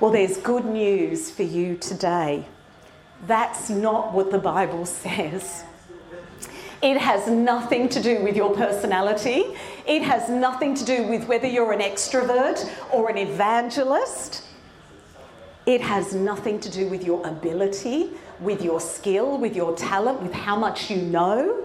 Well, 0.00 0.12
there's 0.12 0.36
good 0.36 0.64
news 0.64 1.28
for 1.28 1.42
you 1.42 1.76
today. 1.76 2.46
That's 3.26 3.68
not 3.68 4.12
what 4.12 4.30
the 4.30 4.38
Bible 4.38 4.86
says. 5.04 5.64
It 6.80 6.98
has 6.98 7.26
nothing 7.26 7.88
to 7.88 8.00
do 8.00 8.22
with 8.22 8.36
your 8.36 8.54
personality. 8.54 9.44
It 9.86 10.02
has 10.02 10.28
nothing 10.28 10.74
to 10.76 10.84
do 10.84 11.02
with 11.08 11.26
whether 11.26 11.48
you're 11.48 11.72
an 11.72 11.80
extrovert 11.80 12.70
or 12.92 13.10
an 13.10 13.18
evangelist. 13.18 14.44
It 15.66 15.80
has 15.80 16.14
nothing 16.14 16.60
to 16.60 16.70
do 16.70 16.88
with 16.88 17.04
your 17.04 17.26
ability, 17.26 18.12
with 18.38 18.62
your 18.62 18.80
skill, 18.80 19.36
with 19.36 19.56
your 19.56 19.74
talent, 19.74 20.22
with 20.22 20.32
how 20.32 20.54
much 20.56 20.90
you 20.90 21.02
know. 21.02 21.64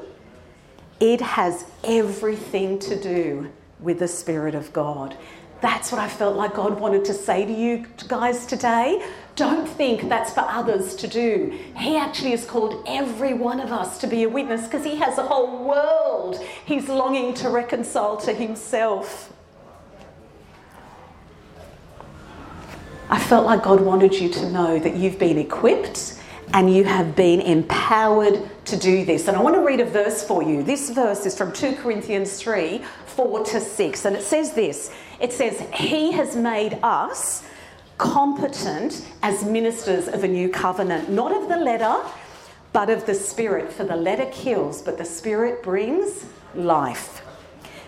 it 0.99 1.21
has 1.21 1.65
everything 1.83 2.79
to 2.79 2.99
do 2.99 3.51
with 3.79 3.99
the 3.99 4.07
Spirit 4.07 4.55
of 4.55 4.71
God. 4.73 5.17
That's 5.63 5.93
what 5.93 6.01
I 6.01 6.09
felt 6.09 6.35
like 6.35 6.55
God 6.55 6.77
wanted 6.77 7.05
to 7.05 7.13
say 7.13 7.45
to 7.45 7.53
you 7.53 7.85
guys 8.09 8.45
today. 8.45 9.01
Don't 9.37 9.65
think 9.65 10.09
that's 10.09 10.33
for 10.33 10.41
others 10.41 10.93
to 10.95 11.07
do. 11.07 11.57
He 11.77 11.95
actually 11.95 12.31
has 12.31 12.45
called 12.45 12.83
every 12.85 13.33
one 13.33 13.61
of 13.61 13.71
us 13.71 13.97
to 13.99 14.07
be 14.07 14.23
a 14.23 14.29
witness 14.29 14.65
because 14.65 14.83
He 14.83 14.97
has 14.97 15.17
a 15.17 15.23
whole 15.23 15.63
world 15.63 16.43
He's 16.65 16.89
longing 16.89 17.33
to 17.35 17.49
reconcile 17.49 18.17
to 18.17 18.33
Himself. 18.33 19.31
I 23.09 23.17
felt 23.17 23.45
like 23.45 23.63
God 23.63 23.79
wanted 23.79 24.13
you 24.13 24.27
to 24.31 24.49
know 24.49 24.79
that 24.79 24.97
you've 24.97 25.17
been 25.17 25.37
equipped 25.37 26.19
and 26.53 26.73
you 26.73 26.83
have 26.83 27.15
been 27.15 27.39
empowered 27.39 28.49
to 28.65 28.77
do 28.77 29.05
this. 29.05 29.27
And 29.27 29.37
I 29.37 29.41
want 29.41 29.55
to 29.55 29.61
read 29.61 29.79
a 29.79 29.85
verse 29.85 30.23
for 30.23 30.43
you. 30.43 30.61
This 30.61 30.89
verse 30.89 31.25
is 31.25 31.37
from 31.37 31.51
2 31.51 31.75
Corinthians 31.77 32.37
3 32.37 32.83
4 33.15 33.45
to 33.45 33.59
6. 33.59 34.05
And 34.05 34.15
it 34.15 34.23
says 34.23 34.53
this 34.53 34.91
it 35.19 35.31
says, 35.31 35.61
He 35.73 36.11
has 36.11 36.35
made 36.35 36.79
us 36.83 37.43
competent 37.97 39.07
as 39.21 39.43
ministers 39.45 40.07
of 40.07 40.23
a 40.23 40.27
new 40.27 40.49
covenant, 40.49 41.09
not 41.09 41.31
of 41.31 41.47
the 41.47 41.57
letter, 41.57 41.95
but 42.73 42.89
of 42.89 43.05
the 43.05 43.15
Spirit. 43.15 43.71
For 43.71 43.83
the 43.83 43.95
letter 43.95 44.25
kills, 44.31 44.81
but 44.81 44.97
the 44.97 45.05
Spirit 45.05 45.63
brings 45.63 46.25
life. 46.55 47.21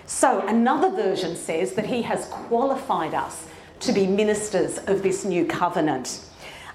So 0.06 0.46
another 0.48 0.92
version 0.92 1.36
says 1.36 1.74
that 1.74 1.88
He 1.88 2.04
has 2.04 2.26
qualified 2.28 3.14
us 3.14 3.48
to 3.82 3.92
be 3.92 4.08
ministers 4.08 4.78
of 4.88 5.04
this 5.04 5.26
new 5.26 5.46
covenant. 5.46 6.22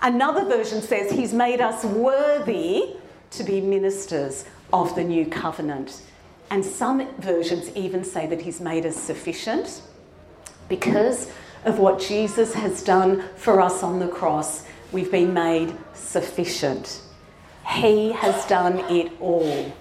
Another 0.03 0.45
version 0.45 0.83
says 0.83 1.11
He's 1.11 1.33
made 1.33 1.61
us 1.61 1.85
worthy 1.85 2.97
to 3.31 3.45
be 3.45 3.61
ministers 3.61 4.45
of 4.73 4.95
the 4.95 5.05
new 5.05 5.27
covenant. 5.27 6.03
And 6.51 6.65
some 6.65 7.07
versions 7.17 7.75
even 7.77 8.03
say 8.05 8.27
that 8.27 8.43
He's 8.43 8.61
made 8.61 8.85
us 8.85 8.97
sufficient 8.97 9.83
because 10.69 11.31
of 11.65 11.79
what 11.79 12.01
Jesus 12.01 12.55
has 12.55 12.83
done 12.83 13.25
for 13.37 13.61
us 13.61 13.83
on 13.83 13.99
the 13.99 14.09
cross. 14.09 14.65
We've 14.93 15.11
been 15.11 15.33
made 15.33 15.75
sufficient. 15.95 17.03
He 17.67 18.13
has 18.13 18.45
done 18.47 18.79
it 18.91 19.13
all. 19.21 19.73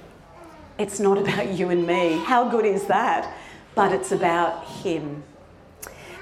It's 0.78 1.00
not 1.00 1.18
about 1.18 1.50
you 1.50 1.70
and 1.70 1.88
me. 1.88 2.22
How 2.26 2.48
good 2.48 2.66
is 2.66 2.86
that? 2.86 3.36
But 3.74 3.92
it's 3.92 4.12
about 4.12 4.66
Him. 4.66 5.24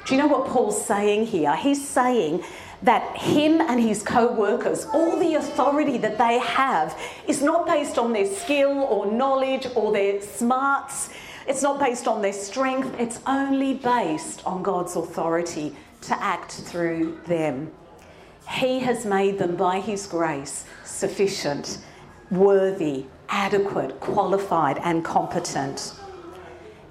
Do 0.05 0.15
you 0.15 0.21
know 0.21 0.27
what 0.27 0.47
Paul's 0.47 0.83
saying 0.85 1.25
here? 1.25 1.53
He's 1.55 1.85
saying 1.85 2.43
that 2.83 3.17
him 3.17 3.61
and 3.61 3.79
his 3.79 4.03
co 4.03 4.31
workers, 4.31 4.85
all 4.93 5.19
the 5.19 5.35
authority 5.35 5.97
that 5.97 6.17
they 6.17 6.39
have, 6.39 6.97
is 7.27 7.41
not 7.41 7.65
based 7.65 7.97
on 7.97 8.13
their 8.13 8.25
skill 8.25 8.79
or 8.83 9.11
knowledge 9.11 9.67
or 9.75 9.91
their 9.91 10.21
smarts. 10.21 11.09
It's 11.47 11.63
not 11.63 11.79
based 11.79 12.07
on 12.07 12.21
their 12.21 12.33
strength. 12.33 12.99
It's 12.99 13.19
only 13.25 13.73
based 13.75 14.45
on 14.45 14.61
God's 14.63 14.95
authority 14.95 15.75
to 16.01 16.21
act 16.21 16.51
through 16.51 17.19
them. 17.25 17.71
He 18.49 18.79
has 18.79 19.05
made 19.05 19.39
them 19.39 19.55
by 19.55 19.79
his 19.79 20.05
grace 20.07 20.65
sufficient, 20.85 21.79
worthy, 22.31 23.05
adequate, 23.29 23.99
qualified, 23.99 24.79
and 24.83 25.03
competent. 25.03 25.93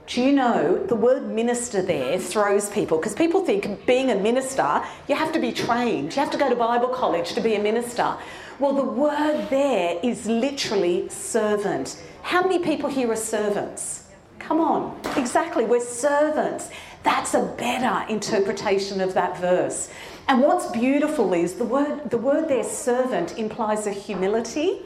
Do 0.06 0.22
you 0.22 0.32
know 0.32 0.78
the 0.86 0.94
word 0.94 1.28
minister 1.28 1.82
there 1.82 2.16
throws 2.20 2.70
people 2.70 2.98
because 2.98 3.12
people 3.12 3.44
think 3.44 3.84
being 3.86 4.12
a 4.12 4.14
minister, 4.14 4.84
you 5.08 5.16
have 5.16 5.32
to 5.32 5.40
be 5.40 5.50
trained, 5.50 6.14
you 6.14 6.20
have 6.20 6.30
to 6.30 6.38
go 6.38 6.48
to 6.48 6.54
Bible 6.54 6.88
college 6.88 7.34
to 7.34 7.40
be 7.40 7.56
a 7.56 7.60
minister. 7.60 8.16
Well, 8.60 8.72
the 8.72 8.84
word 8.84 9.48
there 9.50 9.98
is 10.04 10.26
literally 10.26 11.08
servant. 11.08 12.00
How 12.22 12.40
many 12.42 12.60
people 12.60 12.88
here 12.88 13.10
are 13.10 13.16
servants? 13.16 14.04
Come 14.38 14.60
on, 14.60 14.96
exactly, 15.16 15.64
we're 15.64 15.80
servants. 15.80 16.70
That's 17.02 17.34
a 17.34 17.42
better 17.58 18.08
interpretation 18.08 19.00
of 19.00 19.12
that 19.14 19.36
verse. 19.38 19.90
And 20.28 20.40
what's 20.40 20.70
beautiful 20.70 21.34
is 21.34 21.54
the 21.54 21.64
word, 21.64 22.10
the 22.10 22.18
word 22.18 22.48
there, 22.48 22.62
servant, 22.62 23.38
implies 23.38 23.88
a 23.88 23.92
humility 23.92 24.82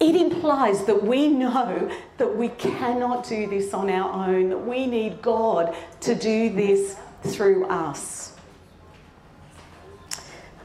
it 0.00 0.14
implies 0.14 0.84
that 0.84 1.02
we 1.02 1.28
know 1.28 1.90
that 2.18 2.36
we 2.36 2.48
cannot 2.50 3.28
do 3.28 3.46
this 3.48 3.74
on 3.74 3.90
our 3.90 4.28
own, 4.28 4.50
that 4.50 4.66
we 4.66 4.86
need 4.86 5.20
God 5.22 5.74
to 6.00 6.14
do 6.14 6.50
this 6.50 6.96
through 7.24 7.66
us. 7.66 8.32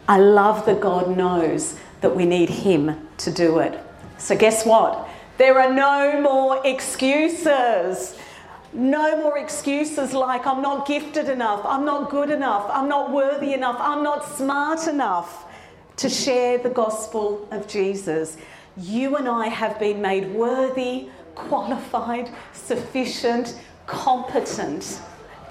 I 0.07 0.19
love 0.19 0.65
that 0.65 0.81
God 0.81 1.17
knows 1.17 1.77
that 2.01 2.15
we 2.15 2.25
need 2.25 2.49
Him 2.49 3.07
to 3.17 3.31
do 3.31 3.59
it. 3.59 3.79
So, 4.17 4.35
guess 4.37 4.65
what? 4.65 5.09
There 5.37 5.59
are 5.59 5.73
no 5.73 6.21
more 6.21 6.61
excuses. 6.65 8.15
No 8.71 9.17
more 9.17 9.37
excuses 9.37 10.13
like 10.13 10.47
I'm 10.47 10.61
not 10.61 10.87
gifted 10.87 11.29
enough, 11.29 11.63
I'm 11.63 11.85
not 11.85 12.09
good 12.09 12.31
enough, 12.31 12.67
I'm 12.73 12.89
not 12.89 13.11
worthy 13.11 13.53
enough, 13.53 13.75
I'm 13.79 14.01
not 14.01 14.25
smart 14.35 14.87
enough 14.87 15.45
to 15.97 16.09
share 16.09 16.57
the 16.57 16.71
gospel 16.71 17.47
of 17.51 17.67
Jesus 17.67 18.35
you 18.77 19.15
and 19.17 19.27
I 19.27 19.47
have 19.47 19.79
been 19.79 20.01
made 20.01 20.33
worthy, 20.33 21.09
qualified, 21.35 22.29
sufficient, 22.53 23.59
competent 23.85 24.99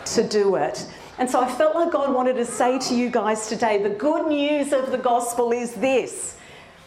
to 0.07 0.26
do 0.26 0.57
it. 0.57 0.87
And 1.19 1.31
so 1.31 1.41
I 1.41 1.49
felt 1.49 1.75
like 1.75 1.93
God 1.93 2.12
wanted 2.12 2.35
to 2.35 2.45
say 2.45 2.79
to 2.79 2.95
you 2.95 3.11
guys 3.11 3.49
today 3.49 3.83
the 3.83 3.91
good 3.91 4.26
news 4.29 4.73
of 4.73 4.91
the 4.91 4.99
gospel 4.99 5.52
is 5.52 5.75
this 5.75 6.37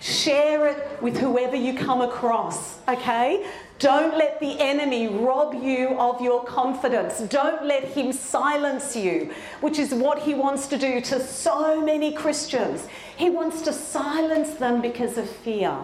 share 0.02 0.68
it 0.68 1.02
with 1.02 1.18
whoever 1.18 1.56
you 1.56 1.74
come 1.74 2.02
across, 2.02 2.78
okay? 2.88 3.46
Don't 3.80 4.18
let 4.18 4.40
the 4.40 4.60
enemy 4.60 5.08
rob 5.08 5.54
you 5.56 6.00
of 6.00 6.22
your 6.22 6.44
confidence. 6.46 7.20
Don't 7.22 7.66
let 7.66 7.84
him 7.86 8.14
silence 8.14 8.96
you, 8.96 9.34
which 9.62 9.80
is 9.80 9.94
what 9.94 10.20
he 10.20 10.34
wants 10.34 10.68
to 10.68 10.78
do 10.78 11.02
to 11.02 11.20
so 11.20 11.84
many 11.84 12.14
Christians. 12.14 12.88
He 13.18 13.30
wants 13.30 13.62
to 13.64 13.74
silence 13.74 14.54
them 14.56 14.82
because 14.82 15.18
of 15.18 15.30
fear. 15.30 15.76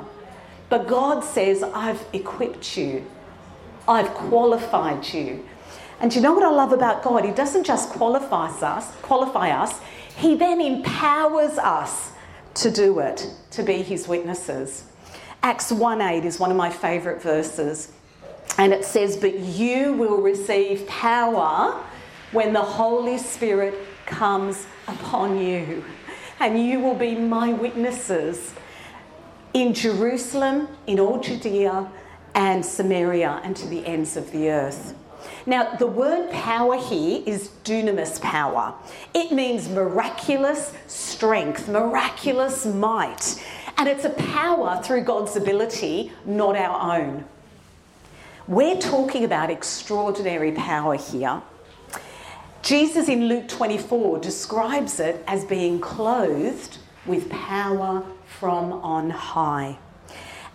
But 0.71 0.87
God 0.87 1.21
says, 1.21 1.63
I've 1.63 2.01
equipped 2.13 2.77
you, 2.77 3.05
I've 3.89 4.07
qualified 4.13 5.13
you. 5.13 5.45
And 5.99 6.15
you 6.15 6.21
know 6.21 6.31
what 6.31 6.43
I 6.43 6.49
love 6.49 6.71
about 6.71 7.03
God? 7.03 7.25
He 7.25 7.31
doesn't 7.31 7.65
just 7.65 7.89
qualify 7.89 8.47
us, 8.47 8.95
qualify 9.01 9.49
us, 9.49 9.77
He 10.15 10.35
then 10.35 10.61
empowers 10.61 11.57
us 11.57 12.13
to 12.53 12.71
do 12.71 12.99
it, 12.99 13.29
to 13.51 13.63
be 13.63 13.81
His 13.81 14.07
witnesses. 14.07 14.85
Acts 15.43 15.73
1:8 15.73 16.23
is 16.23 16.39
one 16.39 16.51
of 16.51 16.57
my 16.57 16.69
favourite 16.69 17.21
verses. 17.21 17.91
And 18.57 18.71
it 18.71 18.85
says, 18.85 19.17
But 19.17 19.39
you 19.39 19.91
will 19.91 20.21
receive 20.21 20.87
power 20.87 21.83
when 22.31 22.53
the 22.53 22.61
Holy 22.61 23.17
Spirit 23.17 23.73
comes 24.05 24.67
upon 24.87 25.37
you, 25.37 25.83
and 26.39 26.65
you 26.65 26.79
will 26.79 26.95
be 26.95 27.15
my 27.15 27.51
witnesses 27.51 28.53
in 29.53 29.73
Jerusalem, 29.73 30.67
in 30.87 30.99
all 30.99 31.19
Judea 31.19 31.89
and 32.35 32.65
Samaria, 32.65 33.41
and 33.43 33.55
to 33.57 33.67
the 33.67 33.85
ends 33.85 34.15
of 34.15 34.31
the 34.31 34.49
earth. 34.49 34.95
Now, 35.45 35.75
the 35.75 35.87
word 35.87 36.31
power 36.31 36.77
here 36.77 37.21
is 37.25 37.49
dunamis 37.63 38.21
power. 38.21 38.73
It 39.13 39.31
means 39.31 39.69
miraculous 39.69 40.73
strength, 40.87 41.67
miraculous 41.67 42.65
might. 42.65 43.43
And 43.77 43.87
it's 43.87 44.05
a 44.05 44.11
power 44.11 44.81
through 44.83 45.03
God's 45.03 45.35
ability, 45.35 46.11
not 46.25 46.55
our 46.55 46.99
own. 46.99 47.25
We're 48.47 48.79
talking 48.79 49.23
about 49.23 49.49
extraordinary 49.49 50.51
power 50.51 50.95
here. 50.95 51.41
Jesus 52.61 53.09
in 53.09 53.27
Luke 53.27 53.47
24 53.47 54.19
describes 54.19 54.99
it 54.99 55.23
as 55.27 55.43
being 55.45 55.79
clothed 55.79 56.77
with 57.05 57.29
power 57.29 58.03
from 58.41 58.73
on 58.73 59.11
high. 59.11 59.77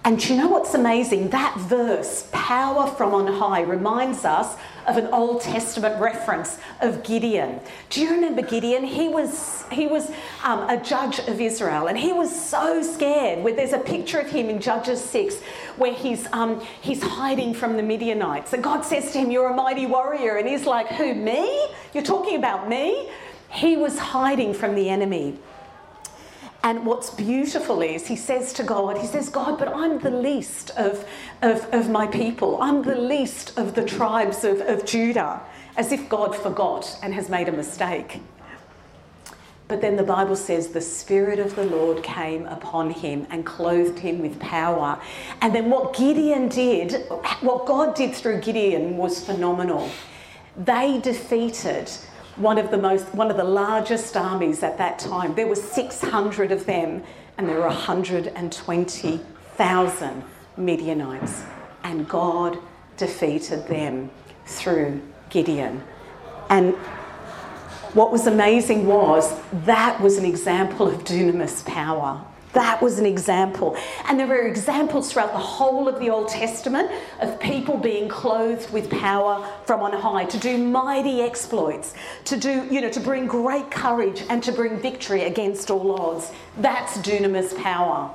And 0.05 0.29
you 0.29 0.37
know 0.37 0.49
what's 0.49 0.75
amazing? 0.75 1.31
That 1.31 1.57
verse, 1.57 2.29
power 2.33 2.89
from 2.89 3.15
on 3.15 3.29
high, 3.29 3.61
reminds 3.61 4.25
us 4.25 4.57
of 4.89 4.97
an 4.97 5.07
Old 5.07 5.41
Testament 5.41 6.01
reference 6.01 6.59
of 6.81 7.05
Gideon. 7.05 7.61
Do 7.91 8.01
you 8.01 8.11
remember 8.11 8.43
Gideon? 8.43 8.83
He 8.83 9.07
was, 9.09 9.65
he 9.71 9.87
was 9.87 10.11
um, 10.43 10.69
a 10.69 10.83
judge 10.83 11.21
of 11.21 11.41
Israel 11.41 11.87
and 11.87 11.97
he 11.97 12.13
was 12.13 12.29
so 12.35 12.83
scared. 12.83 13.45
Where 13.45 13.55
there's 13.55 13.73
a 13.73 13.79
picture 13.79 14.19
of 14.19 14.29
him 14.29 14.49
in 14.49 14.61
Judges 14.61 15.01
6 15.05 15.41
where 15.77 15.95
he's, 15.95 16.27
um, 16.33 16.61
he's 16.81 17.05
hiding 17.05 17.55
from 17.55 17.77
the 17.77 17.85
Midianites. 17.85 18.53
And 18.53 18.65
God 18.65 18.85
says 18.85 19.13
to 19.13 19.19
him, 19.19 19.31
You're 19.31 19.51
a 19.51 19.55
mighty 19.55 19.87
warrior. 19.87 20.39
And 20.39 20.49
he's 20.49 20.67
like, 20.67 20.89
Who, 20.89 21.15
me? 21.15 21.69
You're 21.95 22.03
talking 22.03 22.37
about 22.37 22.69
me? 22.69 23.11
He 23.49 23.77
was 23.77 23.97
hiding 23.97 24.55
from 24.55 24.75
the 24.75 24.89
enemy. 24.89 25.39
And 26.67 26.85
what's 26.85 27.11
beautiful 27.11 27.81
is 27.81 28.09
he 28.09 28.17
says 28.17 28.53
to 28.55 28.65
God, 28.65 28.99
he 28.99 29.07
says, 29.07 29.29
God, 29.29 29.57
but 29.57 29.69
I'm 29.69 30.01
the 30.01 30.11
least 30.11 30.71
of, 30.71 31.09
of, 31.41 31.73
of 31.73 31.89
my 31.89 32.09
people. 32.09 32.61
I'm 32.61 32.83
the 32.83 32.97
least 32.97 33.57
of 33.57 33.77
the 33.77 33.85
tribes 33.85 34.43
of, 34.43 34.61
of 34.63 34.85
Judah, 34.85 35.41
as 35.77 35.93
if 35.93 36.09
God 36.09 36.35
forgot 36.35 36.99
and 37.05 37.15
has 37.15 37.29
made 37.29 37.49
a 37.49 37.53
mistake. 37.53 38.21
But 39.69 39.81
then 39.81 39.95
the 39.95 40.03
Bible 40.03 40.35
says 40.35 40.67
the 40.67 40.81
Spirit 40.81 41.39
of 41.39 41.55
the 41.55 41.67
Lord 41.67 42.03
came 42.03 42.47
upon 42.47 42.91
him 42.91 43.29
and 43.31 43.47
clothed 43.47 44.01
him 44.01 44.19
with 44.19 44.41
power. 44.41 45.01
And 45.43 45.55
then 45.55 45.71
what 45.71 45.95
Gideon 45.95 46.49
did, 46.49 47.07
what 47.43 47.67
God 47.67 47.95
did 47.95 48.13
through 48.13 48.41
Gideon 48.41 48.97
was 48.97 49.25
phenomenal. 49.25 49.89
They 50.57 50.99
defeated 50.99 51.93
one 52.37 52.59
of 52.59 52.71
the 52.71 52.79
most 52.79 53.15
one 53.15 53.31
of 53.31 53.37
the 53.37 53.45
largest 53.45 54.17
armies 54.17 54.63
at 54.63 54.79
that 54.79 54.99
time. 54.99 55.35
There 55.35 55.47
were 55.47 55.57
600 55.57 56.53
of 56.53 56.65
them 56.67 57.03
and 57.39 57.49
there 57.49 57.57
were 57.57 57.69
120,000 57.69 60.25
Midianites. 60.57 61.43
And 61.83 62.09
God 62.09 62.59
defeated 62.97 63.67
them 63.69 64.11
through 64.47 65.03
Gideon. 65.31 65.83
And 66.49 66.75
what 67.95 68.13
was 68.13 68.27
amazing 68.27 68.87
was 68.87 69.39
that 69.65 70.01
was 70.01 70.19
an 70.19 70.25
example 70.25 70.89
of 70.89 71.05
dunamis 71.05 71.65
power. 71.65 72.25
That 72.57 72.81
was 72.81 72.99
an 72.99 73.05
example. 73.05 73.77
And 74.09 74.19
there 74.19 74.31
are 74.31 74.47
examples 74.47 75.13
throughout 75.13 75.33
the 75.33 75.39
whole 75.39 75.89
of 75.89 76.01
the 76.01 76.09
Old 76.09 76.29
Testament 76.29 76.91
of 77.21 77.39
people 77.39 77.77
being 77.77 78.09
clothed 78.09 78.73
with 78.73 78.89
power 78.89 79.47
from 79.67 79.83
on 79.83 79.93
high 79.93 80.25
to 80.25 80.39
do 80.39 80.57
mighty 80.57 81.21
exploits, 81.21 81.93
to 82.25 82.39
do, 82.39 82.67
you 82.71 82.81
know, 82.81 82.89
to 82.89 83.01
bring 83.01 83.27
great 83.27 83.71
courage 83.71 84.23
and 84.31 84.43
to 84.43 84.53
bring 84.53 84.81
victory 84.81 85.25
against 85.25 85.71
all 85.71 86.01
odds. 86.01 86.33
That's 86.57 86.97
dunamis 86.97 87.55
power. 87.63 88.11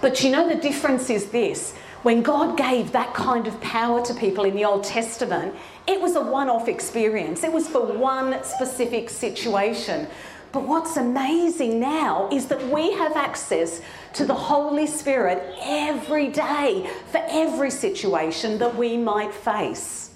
But 0.00 0.24
you 0.24 0.30
know, 0.30 0.48
the 0.48 0.56
difference 0.56 1.08
is 1.08 1.26
this 1.26 1.72
when 2.02 2.22
God 2.22 2.56
gave 2.56 2.90
that 2.92 3.14
kind 3.14 3.46
of 3.46 3.60
power 3.60 4.04
to 4.06 4.14
people 4.14 4.44
in 4.44 4.56
the 4.56 4.64
Old 4.64 4.82
Testament, 4.82 5.54
it 5.86 6.00
was 6.00 6.16
a 6.16 6.20
one 6.20 6.48
off 6.48 6.66
experience, 6.66 7.44
it 7.44 7.52
was 7.52 7.68
for 7.68 7.84
one 7.84 8.42
specific 8.42 9.08
situation. 9.08 10.08
But 10.52 10.66
what's 10.66 10.96
amazing 10.96 11.78
now 11.78 12.28
is 12.32 12.46
that 12.46 12.62
we 12.68 12.92
have 12.94 13.16
access 13.16 13.80
to 14.14 14.24
the 14.24 14.34
Holy 14.34 14.86
Spirit 14.86 15.42
every 15.62 16.28
day 16.28 16.90
for 17.10 17.22
every 17.28 17.70
situation 17.70 18.58
that 18.58 18.74
we 18.74 18.96
might 18.96 19.32
face, 19.32 20.10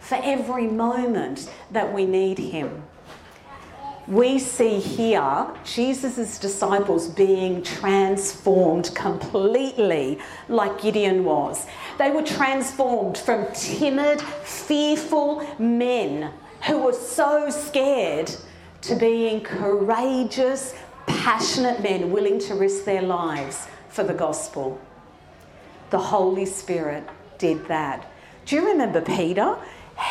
for 0.00 0.18
every 0.22 0.66
moment 0.66 1.50
that 1.70 1.92
we 1.92 2.06
need 2.06 2.38
Him 2.38 2.82
we 4.08 4.38
see 4.38 4.78
here 4.78 5.46
Jesus' 5.64 6.38
disciples 6.38 7.08
being 7.08 7.62
transformed 7.62 8.94
completely 8.94 10.18
like 10.48 10.80
Gideon 10.80 11.24
was. 11.24 11.66
They 11.98 12.10
were 12.10 12.22
transformed 12.22 13.18
from 13.18 13.46
timid, 13.52 14.22
fearful 14.22 15.46
men 15.58 16.32
who 16.66 16.78
were 16.78 16.94
so 16.94 17.50
scared 17.50 18.34
to 18.82 18.94
being 18.94 19.40
courageous, 19.40 20.74
passionate 21.06 21.82
men 21.82 22.10
willing 22.10 22.38
to 22.40 22.54
risk 22.54 22.84
their 22.84 23.02
lives 23.02 23.66
for 23.88 24.04
the 24.04 24.14
gospel. 24.14 24.80
The 25.90 25.98
Holy 25.98 26.46
Spirit 26.46 27.04
did 27.38 27.66
that. 27.68 28.10
Do 28.44 28.56
you 28.56 28.66
remember 28.68 29.00
Peter? 29.00 29.56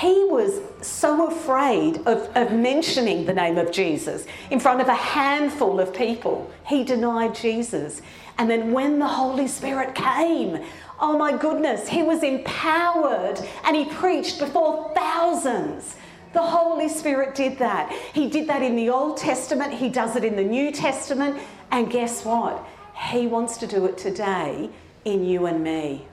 he 0.02 0.26
was 0.26 0.60
so 0.82 1.28
afraid 1.28 1.98
of, 2.06 2.30
of 2.36 2.52
mentioning 2.52 3.26
the 3.26 3.34
name 3.34 3.58
of 3.58 3.72
Jesus 3.72 4.26
in 4.52 4.60
front 4.60 4.82
of 4.82 4.90
a 4.90 4.94
handful 4.94 5.80
of 5.80 5.94
people. 5.94 6.52
He 6.66 6.84
denied 6.84 7.34
Jesus. 7.34 8.02
And 8.38 8.50
then 8.50 8.74
when 8.74 9.00
the 9.00 9.08
Holy 9.08 9.48
Spirit 9.48 9.96
came, 9.96 10.64
oh 11.00 11.18
my 11.18 11.36
goodness, 11.38 11.88
he 11.88 12.04
was 12.04 12.22
empowered 12.22 13.40
and 13.64 13.76
he 13.76 13.86
preached 13.86 14.40
before 14.40 14.92
thousands. 14.94 15.96
The 16.38 16.44
Holy 16.44 16.88
Spirit 16.88 17.34
did 17.34 17.58
that. 17.58 17.92
He 18.14 18.30
did 18.30 18.48
that 18.48 18.62
in 18.62 18.76
the 18.76 18.92
Old 18.92 19.18
Testament, 19.18 19.74
he 19.74 19.90
does 19.90 20.16
it 20.16 20.24
in 20.24 20.36
the 20.36 20.44
New 20.44 20.72
Testament, 20.72 21.42
and 21.72 21.90
guess 21.90 22.24
what? 22.24 22.64
He 23.10 23.26
wants 23.26 23.58
to 23.58 23.66
do 23.66 23.88
it 23.88 23.98
today 23.98 24.70
in 25.04 25.26
you 25.26 25.48
and 25.48 25.64
me. 25.64 26.06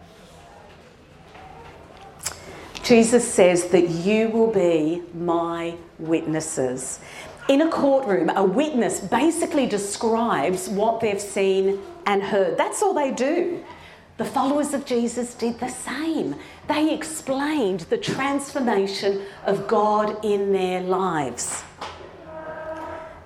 Jesus 2.83 3.31
says 3.31 3.67
that 3.69 3.91
you 3.91 4.31
will 4.31 4.51
be 4.51 5.03
my 5.13 5.77
witnesses. 5.99 7.01
In 7.51 7.61
a 7.61 7.71
courtroom, 7.71 8.31
a 8.31 8.43
witness 8.43 9.01
basically 9.01 9.67
describes 9.67 10.71
what 10.71 11.01
they've 11.01 11.21
seen 11.21 11.81
and 12.07 12.23
heard. 12.23 12.57
That's 12.57 12.83
all 12.83 12.95
they 12.95 13.11
do. 13.11 13.63
The 14.17 14.25
followers 14.25 14.73
of 14.73 14.87
Jesus 14.87 15.35
did 15.35 15.61
the 15.61 15.69
same. 15.69 16.37
They 16.69 16.95
explained 16.95 17.81
the 17.81 17.99
transformation 17.99 19.23
of 19.45 19.67
God 19.67 20.25
in 20.25 20.53
their 20.53 20.81
lives. 20.81 21.63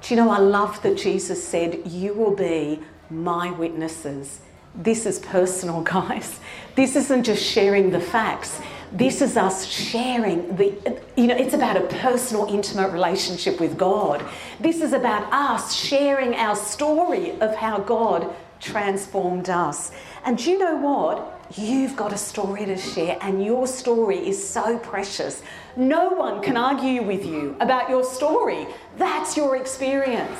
Do 0.02 0.14
you 0.14 0.16
know, 0.16 0.30
I 0.30 0.38
love 0.38 0.80
that 0.82 0.96
Jesus 0.96 1.46
said, 1.46 1.86
You 1.86 2.14
will 2.14 2.34
be 2.34 2.80
my 3.10 3.50
witnesses. 3.50 4.40
This 4.74 5.06
is 5.06 5.18
personal, 5.18 5.82
guys. 5.82 6.40
This 6.74 6.96
isn't 6.96 7.24
just 7.24 7.44
sharing 7.44 7.90
the 7.90 8.00
facts. 8.00 8.60
This 8.90 9.20
is 9.20 9.36
us 9.36 9.66
sharing 9.66 10.56
the, 10.56 11.02
you 11.14 11.26
know, 11.26 11.36
it's 11.36 11.52
about 11.52 11.76
a 11.76 11.86
personal, 11.98 12.46
intimate 12.46 12.90
relationship 12.90 13.60
with 13.60 13.76
God. 13.76 14.24
This 14.60 14.80
is 14.80 14.94
about 14.94 15.30
us 15.30 15.74
sharing 15.74 16.34
our 16.34 16.56
story 16.56 17.38
of 17.40 17.54
how 17.54 17.78
God 17.80 18.34
transformed 18.60 19.50
us. 19.50 19.92
And 20.24 20.38
do 20.38 20.50
you 20.50 20.58
know 20.58 20.76
what? 20.76 21.37
You've 21.56 21.96
got 21.96 22.12
a 22.12 22.18
story 22.18 22.66
to 22.66 22.76
share, 22.76 23.16
and 23.22 23.42
your 23.42 23.66
story 23.66 24.18
is 24.18 24.46
so 24.46 24.78
precious. 24.78 25.42
No 25.76 26.10
one 26.10 26.42
can 26.42 26.58
argue 26.58 27.02
with 27.02 27.24
you 27.24 27.56
about 27.60 27.88
your 27.88 28.04
story. 28.04 28.66
That's 28.98 29.34
your 29.34 29.56
experience. 29.56 30.38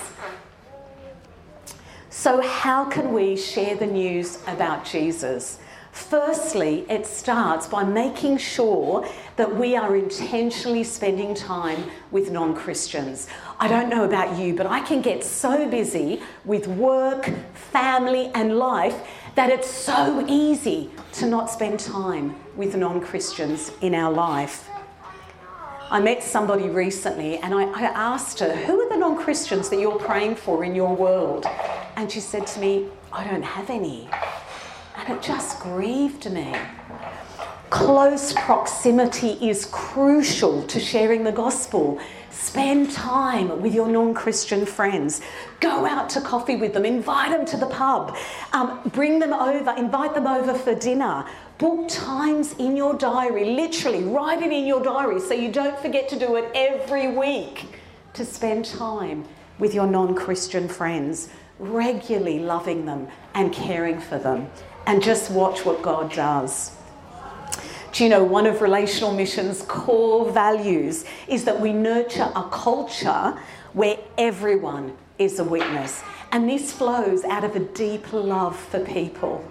So, 2.11 2.43
how 2.43 2.85
can 2.85 3.15
we 3.15 3.37
share 3.37 3.75
the 3.75 3.87
news 3.87 4.39
about 4.47 4.85
Jesus? 4.85 5.59
Firstly, 5.93 6.85
it 6.91 7.07
starts 7.07 7.67
by 7.67 7.85
making 7.85 8.37
sure 8.37 9.09
that 9.37 9.57
we 9.57 9.77
are 9.77 9.97
intentionally 9.97 10.85
spending 10.85 11.35
time 11.35 11.91
with 12.11 12.31
non 12.31 12.55
Christians. 12.55 13.29
I 13.59 13.67
don't 13.67 13.89
know 13.89 14.05
about 14.05 14.39
you, 14.39 14.55
but 14.55 14.67
I 14.67 14.81
can 14.81 15.01
get 15.01 15.25
so 15.25 15.67
busy 15.69 16.21
with 16.45 16.67
work, 16.67 17.31
family, 17.55 18.31
and 18.35 18.59
life 18.59 19.01
that 19.39 19.51
it's 19.51 19.71
so 19.71 20.25
easy 20.27 20.91
to 21.13 21.25
not 21.25 21.49
spend 21.49 21.79
time 21.79 22.35
with 22.57 22.75
non 22.75 23.01
Christians 23.01 23.71
in 23.83 23.95
our 23.95 24.13
life. 24.13 24.69
I 25.93 26.01
met 26.01 26.25
somebody 26.25 26.69
recently 26.69 27.39
and 27.39 27.55
I, 27.55 27.67
I, 27.67 27.83
asked 27.85 28.41
her, 28.41 28.53
Who 28.53 28.81
are 28.81 28.89
the 28.89 28.97
non 28.97 29.17
Christians 29.17 29.69
that 29.69 29.79
you're 29.79 30.01
praying 30.01 30.35
for 30.35 30.65
in 30.65 30.75
your 30.75 30.93
world? 30.93 31.47
And 31.95 32.11
she 32.11 32.19
said 32.19 32.49
to 32.49 32.59
me, 32.59 32.89
I 33.13 33.23
don't 33.23 33.45
have 33.45 33.71
any. 33.71 34.11
And 34.97 35.17
it 35.17 35.23
just 35.23 35.61
grieved 35.61 36.29
me. 36.33 36.53
Close 37.71 38.33
proximity 38.33 39.33
is 39.47 39.67
crucial 39.67 40.63
to 40.69 40.81
sharing 40.81 41.25
the 41.25 41.33
gospel. 41.33 41.99
Spend 42.31 42.91
time 42.93 43.61
with 43.61 43.75
your 43.75 43.89
non 43.89 44.15
Christian 44.15 44.65
friends. 44.65 45.21
Go 45.61 45.85
out 45.85 46.09
to 46.11 46.23
coffee 46.23 46.57
with 46.57 46.73
them. 46.73 46.87
Invite 46.87 47.31
them 47.31 47.45
to 47.45 47.59
the 47.59 47.67
pub. 47.67 48.17
Um, 48.55 48.81
bring 48.95 49.19
them 49.19 49.35
over. 49.35 49.75
Invite 49.77 50.15
them 50.15 50.27
over 50.27 50.55
for 50.55 50.75
dinner. 50.75 51.27
Book 51.59 51.89
times 51.91 52.55
in 52.55 52.75
your 52.75 52.95
diary. 52.95 53.51
Literally, 53.51 54.03
write 54.03 54.41
it 54.41 54.51
in 54.51 54.67
your 54.67 54.83
diary 54.83 55.21
so 55.21 55.35
you 55.35 55.53
don't 55.53 55.79
forget 55.79 56.09
to 56.09 56.19
do 56.19 56.37
it 56.37 56.51
every 56.55 57.09
week 57.09 57.67
to 58.15 58.25
spend 58.25 58.65
time 58.65 59.27
with 59.59 59.75
your 59.75 59.87
non 59.87 60.15
Christian 60.15 60.69
friends, 60.69 61.29
regularly 61.59 62.39
loving 62.39 62.87
them 62.87 63.09
and 63.35 63.53
caring 63.53 64.01
for 64.01 64.19
them 64.19 64.49
and 64.87 65.03
just 65.03 65.31
watch 65.31 65.67
what 65.67 65.83
God 65.83 66.11
does. 66.15 66.78
Do 67.99 68.05
you 68.05 68.11
know 68.11 68.23
one 68.23 68.47
of 68.47 68.63
Relational 68.63 69.13
Mission's 69.13 69.63
core 69.63 70.31
values 70.31 71.05
is 71.27 71.45
that 71.47 71.61
we 71.61 71.73
nurture 71.73 72.31
a 72.37 72.45
culture 72.45 73.37
where 73.73 73.99
everyone 74.17 74.97
is 75.19 75.41
a 75.41 75.43
witness. 75.43 76.01
And 76.31 76.49
this 76.49 76.71
flows 76.73 77.25
out 77.25 77.43
of 77.43 77.57
a 77.57 77.59
deep 77.59 78.13
love 78.13 78.57
for 78.57 78.79
people. 78.79 79.45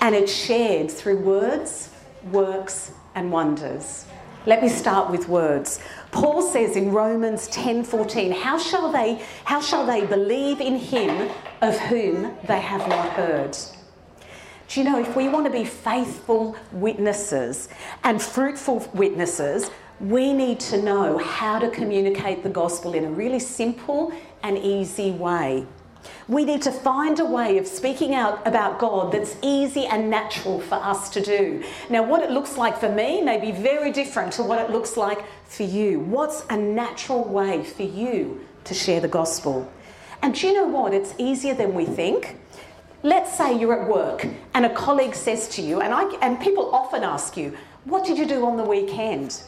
And 0.00 0.14
it's 0.14 0.32
shared 0.32 0.88
through 0.88 1.18
words, 1.18 1.90
works, 2.30 2.92
and 3.16 3.32
wonders. 3.32 4.06
Let 4.46 4.62
me 4.62 4.68
start 4.68 5.10
with 5.10 5.28
words. 5.28 5.80
Paul 6.12 6.42
says 6.42 6.76
in 6.76 6.92
Romans 6.92 7.48
10:14, 7.48 8.30
how 8.30 8.56
shall 8.56 8.92
they 8.92 9.20
how 9.46 9.60
shall 9.60 9.84
they 9.84 10.06
believe 10.06 10.60
in 10.60 10.76
him 10.76 11.28
of 11.60 11.76
whom 11.76 12.36
they 12.46 12.60
have 12.60 12.86
not 12.88 13.08
heard? 13.08 13.56
Do 14.72 14.80
you 14.80 14.88
know, 14.88 14.98
if 14.98 15.14
we 15.14 15.28
want 15.28 15.44
to 15.44 15.52
be 15.52 15.66
faithful 15.66 16.56
witnesses 16.72 17.68
and 18.04 18.22
fruitful 18.22 18.88
witnesses, 18.94 19.70
we 20.00 20.32
need 20.32 20.60
to 20.60 20.80
know 20.80 21.18
how 21.18 21.58
to 21.58 21.68
communicate 21.68 22.42
the 22.42 22.48
gospel 22.48 22.94
in 22.94 23.04
a 23.04 23.10
really 23.10 23.38
simple 23.38 24.14
and 24.42 24.56
easy 24.56 25.10
way. 25.10 25.66
We 26.26 26.46
need 26.46 26.62
to 26.62 26.72
find 26.72 27.20
a 27.20 27.24
way 27.26 27.58
of 27.58 27.66
speaking 27.66 28.14
out 28.14 28.46
about 28.48 28.78
God 28.78 29.12
that's 29.12 29.36
easy 29.42 29.84
and 29.84 30.08
natural 30.08 30.58
for 30.58 30.76
us 30.76 31.10
to 31.10 31.20
do. 31.20 31.62
Now, 31.90 32.02
what 32.02 32.22
it 32.22 32.30
looks 32.30 32.56
like 32.56 32.78
for 32.78 32.90
me 32.90 33.20
may 33.20 33.38
be 33.38 33.52
very 33.52 33.92
different 33.92 34.32
to 34.34 34.42
what 34.42 34.58
it 34.58 34.70
looks 34.70 34.96
like 34.96 35.22
for 35.44 35.64
you. 35.64 36.00
What's 36.00 36.46
a 36.48 36.56
natural 36.56 37.24
way 37.24 37.62
for 37.62 37.82
you 37.82 38.40
to 38.64 38.72
share 38.72 39.00
the 39.00 39.08
gospel. 39.08 39.70
And 40.22 40.34
do 40.34 40.46
you 40.46 40.54
know 40.54 40.66
what? 40.66 40.94
It's 40.94 41.14
easier 41.18 41.52
than 41.52 41.74
we 41.74 41.84
think. 41.84 42.38
Let's 43.04 43.36
say 43.36 43.58
you're 43.58 43.80
at 43.80 43.88
work 43.88 44.26
and 44.54 44.64
a 44.64 44.72
colleague 44.72 45.16
says 45.16 45.48
to 45.56 45.62
you, 45.62 45.80
and, 45.80 45.92
I, 45.92 46.04
and 46.20 46.40
people 46.40 46.72
often 46.72 47.02
ask 47.02 47.36
you, 47.36 47.56
What 47.84 48.04
did 48.04 48.16
you 48.16 48.26
do 48.26 48.46
on 48.46 48.56
the 48.56 48.62
weekend? 48.62 49.42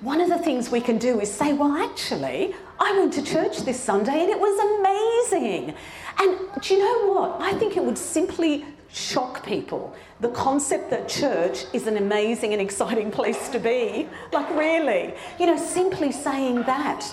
One 0.00 0.20
of 0.22 0.28
the 0.28 0.38
things 0.38 0.70
we 0.70 0.80
can 0.80 0.96
do 0.96 1.20
is 1.20 1.30
say, 1.30 1.52
Well, 1.52 1.72
actually, 1.76 2.54
I 2.80 2.98
went 2.98 3.12
to 3.14 3.22
church 3.22 3.58
this 3.58 3.78
Sunday 3.78 4.22
and 4.22 4.30
it 4.30 4.40
was 4.40 5.30
amazing. 5.30 5.74
And 6.18 6.62
do 6.62 6.74
you 6.74 6.80
know 6.80 7.12
what? 7.12 7.40
I 7.40 7.52
think 7.58 7.76
it 7.76 7.84
would 7.84 7.98
simply 7.98 8.64
shock 8.90 9.44
people 9.44 9.94
the 10.20 10.28
concept 10.30 10.88
that 10.88 11.08
church 11.10 11.64
is 11.74 11.86
an 11.86 11.98
amazing 11.98 12.54
and 12.54 12.62
exciting 12.62 13.10
place 13.18 13.50
to 13.50 13.58
be. 13.58 14.08
Like, 14.32 14.48
really, 14.50 15.14
you 15.38 15.46
know, 15.46 15.58
simply 15.58 16.12
saying 16.12 16.62
that 16.62 17.06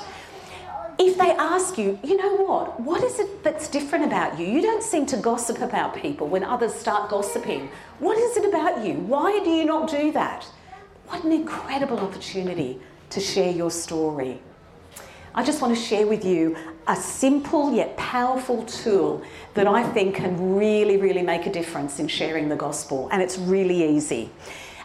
if 0.99 1.17
they 1.17 1.31
ask 1.31 1.77
you, 1.77 1.99
you 2.03 2.17
know 2.17 2.35
what, 2.43 2.79
what 2.79 3.03
is 3.03 3.19
it 3.19 3.43
that's 3.43 3.67
different 3.67 4.05
about 4.05 4.39
you? 4.39 4.45
You 4.45 4.61
don't 4.61 4.83
seem 4.83 5.05
to 5.07 5.17
gossip 5.17 5.59
about 5.59 5.95
people 5.95 6.27
when 6.27 6.43
others 6.43 6.73
start 6.73 7.09
gossiping. 7.09 7.69
What 7.99 8.17
is 8.17 8.37
it 8.37 8.45
about 8.45 8.85
you? 8.85 8.93
Why 8.93 9.39
do 9.43 9.49
you 9.49 9.65
not 9.65 9.89
do 9.89 10.11
that? 10.11 10.45
What 11.07 11.23
an 11.23 11.31
incredible 11.31 11.99
opportunity 11.99 12.79
to 13.09 13.19
share 13.19 13.51
your 13.51 13.71
story. 13.71 14.39
I 15.35 15.43
just 15.43 15.61
want 15.61 15.75
to 15.75 15.81
share 15.81 16.05
with 16.05 16.23
you 16.23 16.55
a 16.87 16.95
simple 16.95 17.73
yet 17.73 17.97
powerful 17.97 18.63
tool 18.65 19.23
that 19.55 19.67
I 19.67 19.83
think 19.91 20.15
can 20.15 20.55
really, 20.55 20.97
really 20.97 21.23
make 21.23 21.47
a 21.47 21.51
difference 21.51 21.99
in 21.99 22.07
sharing 22.07 22.49
the 22.49 22.55
gospel, 22.55 23.09
and 23.11 23.21
it's 23.21 23.37
really 23.39 23.95
easy. 23.95 24.29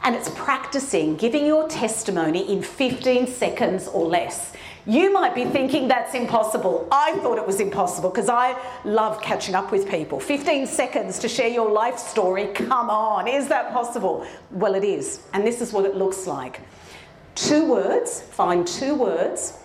And 0.03 0.15
it's 0.15 0.31
practicing 0.31 1.17
giving 1.17 1.45
your 1.45 1.69
testimony 1.69 2.51
in 2.51 2.63
15 2.63 3.27
seconds 3.27 3.89
or 3.89 4.07
less. 4.07 4.53
You 4.89 5.13
might 5.13 5.35
be 5.35 5.45
thinking 5.45 5.87
that's 5.87 6.15
impossible. 6.15 6.89
I 6.91 7.13
thought 7.19 7.37
it 7.37 7.47
was 7.47 7.61
impossible 7.61 8.09
because 8.09 8.31
I 8.31 8.59
love 8.87 9.21
catching 9.21 9.55
up 9.55 9.71
with 9.71 9.87
people. 9.87 10.19
15 10.19 10.67
seconds 10.67 11.19
to 11.19 11.29
share 11.29 11.49
your 11.49 11.71
life 11.71 11.99
story, 11.99 12.47
come 12.55 12.89
on, 12.89 13.29
is 13.29 13.49
that 13.49 13.71
possible? 13.75 14.27
Well, 14.51 14.75
it 14.75 14.85
is. 14.85 15.21
And 15.35 15.47
this 15.47 15.61
is 15.61 15.75
what 15.75 15.85
it 15.85 15.95
looks 15.95 16.27
like 16.27 16.63
two 17.35 17.67
words, 17.67 18.23
find 18.23 18.67
two 18.67 18.95
words 18.95 19.59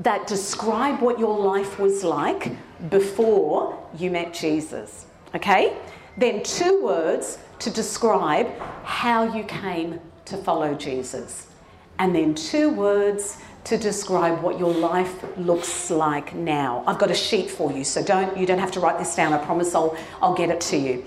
that 0.00 0.26
describe 0.26 1.00
what 1.02 1.18
your 1.18 1.38
life 1.38 1.78
was 1.78 2.02
like 2.02 2.52
before 2.90 3.78
you 3.98 4.10
met 4.10 4.32
Jesus. 4.32 5.04
Okay? 5.34 5.76
Then 6.16 6.42
two 6.42 6.82
words 6.82 7.38
to 7.58 7.70
describe 7.70 8.48
how 8.82 9.32
you 9.36 9.44
came 9.44 10.00
to 10.24 10.38
follow 10.38 10.74
Jesus. 10.74 11.48
And 11.98 12.14
then 12.14 12.34
two 12.34 12.70
words 12.70 13.38
to 13.64 13.78
describe 13.78 14.42
what 14.42 14.58
your 14.58 14.72
life 14.72 15.24
looks 15.36 15.90
like 15.90 16.34
now. 16.34 16.82
I've 16.86 16.98
got 16.98 17.10
a 17.10 17.14
sheet 17.14 17.50
for 17.50 17.72
you, 17.72 17.84
so 17.84 18.02
don't 18.02 18.36
you 18.36 18.46
don't 18.46 18.58
have 18.58 18.72
to 18.72 18.80
write 18.80 18.98
this 18.98 19.14
down. 19.14 19.32
I 19.32 19.38
promise 19.44 19.74
I'll 19.74 19.96
I'll 20.20 20.34
get 20.34 20.50
it 20.50 20.60
to 20.62 20.76
you. 20.76 21.04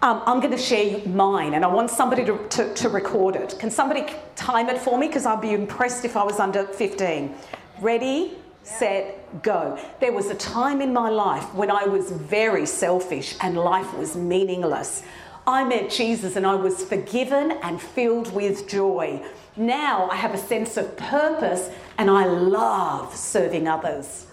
Um, 0.00 0.22
I'm 0.26 0.38
going 0.38 0.52
to 0.52 0.62
share 0.62 1.04
mine, 1.08 1.54
and 1.54 1.64
I 1.64 1.68
want 1.68 1.90
somebody 1.90 2.24
to, 2.24 2.38
to, 2.50 2.72
to 2.72 2.88
record 2.88 3.34
it. 3.34 3.56
Can 3.58 3.68
somebody 3.68 4.06
time 4.36 4.68
it 4.68 4.78
for 4.78 4.96
me? 4.96 5.08
Because 5.08 5.26
I'd 5.26 5.40
be 5.40 5.52
impressed 5.52 6.04
if 6.04 6.16
I 6.16 6.22
was 6.22 6.38
under 6.38 6.64
15. 6.64 7.34
Ready, 7.80 8.34
set, 8.62 9.42
go. 9.42 9.76
There 9.98 10.12
was 10.12 10.30
a 10.30 10.36
time 10.36 10.80
in 10.80 10.92
my 10.92 11.08
life 11.08 11.52
when 11.52 11.68
I 11.68 11.84
was 11.84 12.12
very 12.12 12.64
selfish 12.64 13.34
and 13.40 13.58
life 13.58 13.92
was 13.94 14.14
meaningless. 14.14 15.02
I 15.48 15.64
met 15.64 15.88
Jesus 15.88 16.36
and 16.36 16.46
I 16.46 16.54
was 16.56 16.84
forgiven 16.84 17.52
and 17.62 17.80
filled 17.80 18.34
with 18.34 18.68
joy. 18.68 19.24
Now 19.56 20.06
I 20.10 20.16
have 20.16 20.34
a 20.34 20.38
sense 20.38 20.76
of 20.76 20.94
purpose 20.98 21.70
and 21.96 22.10
I 22.10 22.26
love 22.26 23.16
serving 23.16 23.66
others. 23.66 24.26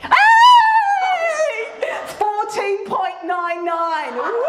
Hey! 0.00 0.10
14.99. 2.18 4.16
Woo! 4.16 4.42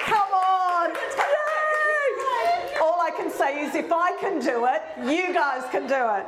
Come 0.00 0.34
on. 0.34 0.90
Yay! 0.92 2.76
All 2.82 3.00
I 3.00 3.10
can 3.16 3.30
say 3.30 3.64
is 3.64 3.74
if 3.74 3.90
I 3.90 4.14
can 4.20 4.40
do 4.40 4.66
it, 4.66 4.82
you 5.10 5.32
guys 5.32 5.64
can 5.70 5.86
do 5.86 5.94
it. 5.94 6.26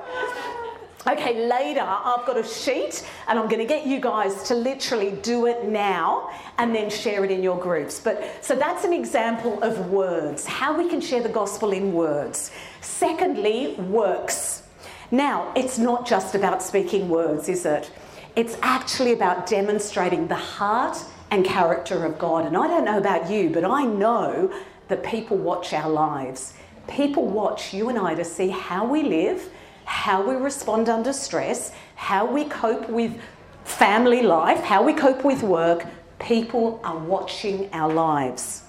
Okay, 1.09 1.47
later 1.47 1.83
I've 1.83 2.27
got 2.27 2.37
a 2.37 2.43
sheet 2.43 3.07
and 3.29 3.39
I'm 3.39 3.47
going 3.47 3.61
to 3.61 3.65
get 3.65 3.87
you 3.87 4.01
guys 4.01 4.43
to 4.49 4.57
literally 4.57 5.13
do 5.23 5.47
it 5.47 5.65
now 5.65 6.31
and 6.59 6.75
then 6.75 6.91
share 6.91 7.25
it 7.25 7.31
in 7.31 7.45
your 7.45 7.57
groups. 7.57 8.01
But 8.01 8.45
so 8.45 8.57
that's 8.57 8.85
an 8.85 8.93
example 8.93 9.63
of 9.63 9.89
words, 9.89 10.45
how 10.47 10.77
we 10.77 10.89
can 10.89 11.01
share 11.01 11.23
the 11.23 11.29
gospel 11.29 11.71
in 11.71 11.93
words. 11.93 12.51
Secondly, 12.81 13.75
works. 13.75 14.65
Now, 15.13 15.53
it's 15.55 15.79
not 15.79 16.09
just 16.09 16.35
about 16.35 16.61
speaking 16.61 17.09
words, 17.09 17.49
is 17.49 17.65
it? 17.65 17.89
It's 18.35 18.59
actually 18.63 19.13
about 19.13 19.47
demonstrating 19.47 20.27
the 20.27 20.35
heart 20.35 20.99
and 21.31 21.45
character 21.45 22.05
of 22.05 22.19
God. 22.19 22.47
And 22.47 22.57
I 22.57 22.67
don't 22.67 22.85
know 22.85 22.99
about 22.99 23.31
you, 23.31 23.51
but 23.51 23.65
I 23.65 23.85
know 23.85 24.53
that 24.89 25.05
people 25.05 25.37
watch 25.37 25.73
our 25.73 25.89
lives. 25.89 26.55
People 26.89 27.29
watch 27.29 27.73
you 27.73 27.91
and 27.91 27.99
I 27.99 28.17
to 28.17 28.25
see 28.25 28.49
how 28.49 28.85
we 28.85 29.05
live 29.05 29.49
how 29.87 30.21
we 30.21 30.35
respond 30.35 30.89
under 30.89 31.13
stress, 31.13 31.73
how 31.95 32.27
we 32.31 32.45
cope 32.45 32.89
with 32.91 33.19
family 33.65 34.21
life, 34.23 34.61
how 34.61 34.83
we 34.83 34.93
cope 34.93 35.25
with 35.25 35.43
work, 35.43 35.87
people 36.19 36.81
are 36.85 36.99
watching 36.99 37.73
our 37.73 37.93
lives. 37.93 38.63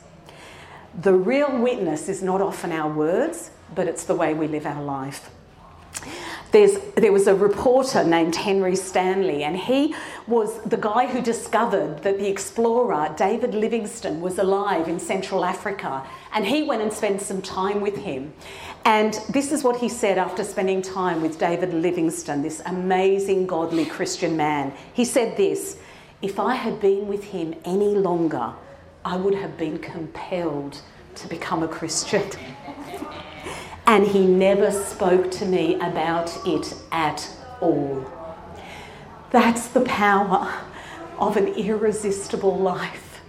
The 1.01 1.13
real 1.13 1.57
witness 1.57 2.07
is 2.07 2.23
not 2.23 2.39
often 2.41 2.71
our 2.71 2.91
words, 2.91 3.51
but 3.75 3.87
it's 3.87 4.05
the 4.05 4.15
way 4.15 4.33
we 4.33 4.47
live 4.47 4.65
our 4.65 4.83
life. 4.83 5.29
There's, 6.51 6.77
there 6.95 7.11
was 7.11 7.27
a 7.27 7.35
reporter 7.35 8.03
named 8.03 8.35
Henry 8.35 8.75
Stanley, 8.75 9.43
and 9.43 9.57
he 9.57 9.95
was 10.27 10.61
the 10.61 10.77
guy 10.77 11.05
who 11.07 11.21
discovered 11.21 12.03
that 12.03 12.17
the 12.17 12.27
explorer 12.27 13.13
David 13.17 13.53
Livingstone 13.53 14.21
was 14.21 14.37
alive 14.37 14.87
in 14.87 14.99
Central 14.99 15.43
Africa. 15.43 16.07
And 16.33 16.45
he 16.45 16.63
went 16.63 16.81
and 16.81 16.91
spent 16.93 17.21
some 17.21 17.41
time 17.41 17.81
with 17.81 17.97
him. 17.97 18.33
And 18.85 19.19
this 19.29 19.51
is 19.51 19.63
what 19.63 19.77
he 19.77 19.89
said 19.89 20.17
after 20.17 20.43
spending 20.43 20.81
time 20.81 21.21
with 21.21 21.37
David 21.37 21.73
Livingstone, 21.73 22.41
this 22.41 22.61
amazing, 22.65 23.45
godly 23.45 23.85
Christian 23.85 24.37
man. 24.37 24.71
He 24.93 25.03
said 25.03 25.35
this 25.35 25.77
If 26.21 26.39
I 26.39 26.55
had 26.55 26.79
been 26.79 27.07
with 27.07 27.25
him 27.25 27.55
any 27.65 27.93
longer, 27.95 28.53
I 29.03 29.17
would 29.17 29.35
have 29.35 29.57
been 29.57 29.79
compelled 29.79 30.81
to 31.15 31.27
become 31.27 31.63
a 31.63 31.67
Christian. 31.67 32.23
and 33.87 34.05
he 34.05 34.27
never 34.27 34.69
spoke 34.69 35.31
to 35.31 35.45
me 35.45 35.75
about 35.75 36.31
it 36.45 36.75
at 36.91 37.27
all. 37.61 38.05
That's 39.31 39.67
the 39.69 39.81
power 39.81 40.53
of 41.17 41.37
an 41.37 41.47
irresistible 41.47 42.57
life 42.57 43.21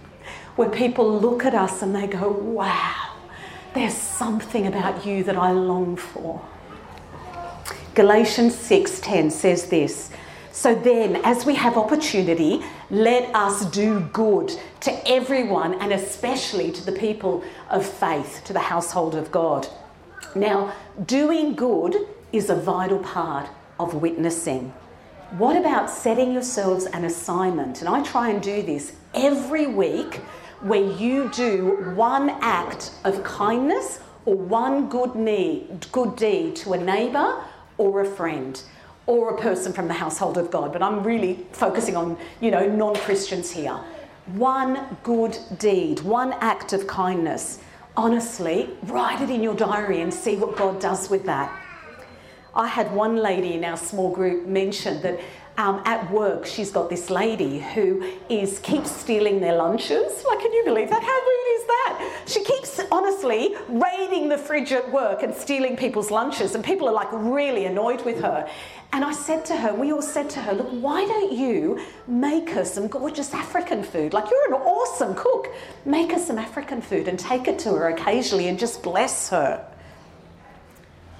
where 0.55 0.69
people 0.69 1.19
look 1.19 1.45
at 1.45 1.55
us 1.55 1.81
and 1.81 1.95
they 1.95 2.05
go, 2.05 2.29
wow 2.29 3.09
there's 3.73 3.93
something 3.93 4.67
about 4.67 5.05
you 5.05 5.23
that 5.23 5.37
I 5.37 5.51
long 5.51 5.95
for. 5.95 6.41
Galatians 7.95 8.55
6:10 8.55 9.31
says 9.31 9.67
this. 9.67 10.09
So 10.51 10.75
then, 10.75 11.17
as 11.23 11.45
we 11.45 11.55
have 11.55 11.77
opportunity, 11.77 12.61
let 12.89 13.33
us 13.35 13.65
do 13.65 14.01
good 14.11 14.53
to 14.81 15.07
everyone 15.07 15.75
and 15.75 15.93
especially 15.93 16.71
to 16.71 16.85
the 16.85 16.91
people 16.91 17.43
of 17.69 17.85
faith, 17.85 18.41
to 18.45 18.53
the 18.53 18.59
household 18.59 19.15
of 19.15 19.31
God. 19.31 19.67
Now, 20.35 20.73
doing 21.05 21.55
good 21.55 21.95
is 22.31 22.49
a 22.49 22.55
vital 22.55 22.99
part 22.99 23.49
of 23.79 23.95
witnessing. 23.95 24.73
What 25.37 25.55
about 25.55 25.89
setting 25.89 26.31
yourselves 26.31 26.85
an 26.85 27.05
assignment? 27.05 27.81
And 27.81 27.89
I 27.89 28.03
try 28.03 28.29
and 28.29 28.41
do 28.41 28.61
this 28.61 28.93
every 29.13 29.67
week 29.67 30.21
where 30.61 30.83
you 30.83 31.29
do 31.29 31.93
one 31.95 32.29
act 32.41 32.91
of 33.03 33.23
kindness 33.23 33.99
or 34.25 34.35
one 34.35 34.89
good, 34.89 35.15
need, 35.15 35.87
good 35.91 36.15
deed 36.15 36.55
to 36.57 36.73
a 36.73 36.77
neighbour 36.77 37.43
or 37.77 38.01
a 38.01 38.05
friend 38.05 38.61
or 39.05 39.35
a 39.35 39.37
person 39.41 39.71
from 39.71 39.87
the 39.87 39.93
household 39.93 40.37
of 40.37 40.51
God. 40.51 40.73
But 40.73 40.83
I'm 40.83 41.03
really 41.03 41.45
focusing 41.51 41.95
on, 41.95 42.17
you 42.41 42.51
know, 42.51 42.67
non 42.67 42.95
Christians 42.95 43.51
here. 43.51 43.79
One 44.33 44.97
good 45.03 45.37
deed, 45.57 46.01
one 46.01 46.33
act 46.33 46.73
of 46.73 46.85
kindness. 46.85 47.59
Honestly, 47.99 48.69
write 48.83 49.19
it 49.19 49.29
in 49.29 49.43
your 49.43 49.53
diary 49.53 49.99
and 49.99 50.13
see 50.13 50.37
what 50.37 50.55
God 50.55 50.79
does 50.79 51.09
with 51.09 51.25
that. 51.25 51.51
I 52.55 52.65
had 52.65 52.93
one 52.93 53.17
lady 53.17 53.55
in 53.55 53.65
our 53.65 53.75
small 53.75 54.15
group 54.15 54.47
mention 54.47 55.01
that 55.01 55.19
um, 55.59 55.81
at 55.83 56.09
work, 56.09 56.45
she's 56.45 56.71
got 56.71 56.89
this 56.89 57.09
lady 57.09 57.59
who 57.59 58.01
is 58.29 58.59
keeps 58.59 58.89
stealing 58.89 59.41
their 59.41 59.57
lunches. 59.57 60.23
Like, 60.23 60.39
can 60.39 60.53
you 60.53 60.63
believe 60.63 60.89
that? 60.89 61.03
How 61.03 61.19
rude 61.19 61.59
is 61.59 61.65
that? 61.67 62.21
She 62.27 62.43
keeps 62.45 62.79
honestly 62.93 63.55
raiding 63.67 64.29
the 64.29 64.37
fridge 64.37 64.71
at 64.71 64.89
work 64.89 65.21
and 65.21 65.35
stealing 65.35 65.75
people's 65.75 66.11
lunches, 66.11 66.55
and 66.55 66.63
people 66.63 66.87
are 66.87 66.93
like 66.93 67.09
really 67.11 67.65
annoyed 67.65 68.05
with 68.05 68.21
her. 68.21 68.49
And 68.93 69.03
I 69.03 69.11
said 69.11 69.43
to 69.47 69.57
her, 69.57 69.73
we 69.75 69.91
all 69.91 70.01
said 70.01 70.29
to 70.31 70.39
her, 70.39 70.53
look, 70.53 70.69
why 70.69 71.05
don't 71.05 71.33
you 71.33 71.85
make 72.07 72.49
her 72.51 72.63
some 72.63 72.87
gorgeous 72.87 73.33
African 73.33 73.83
food? 73.83 74.13
Like, 74.13 74.31
you're 74.31 74.55
an 74.55 74.61
awesome 74.61 75.13
cook. 75.13 75.53
Make 75.83 76.13
her 76.13 76.19
some 76.19 76.37
African 76.37 76.81
food 76.81 77.09
and 77.09 77.19
take 77.19 77.49
it 77.49 77.59
to 77.59 77.71
her 77.71 77.89
occasionally 77.89 78.47
and 78.47 78.57
just 78.57 78.81
bless 78.81 79.27
her. 79.29 79.69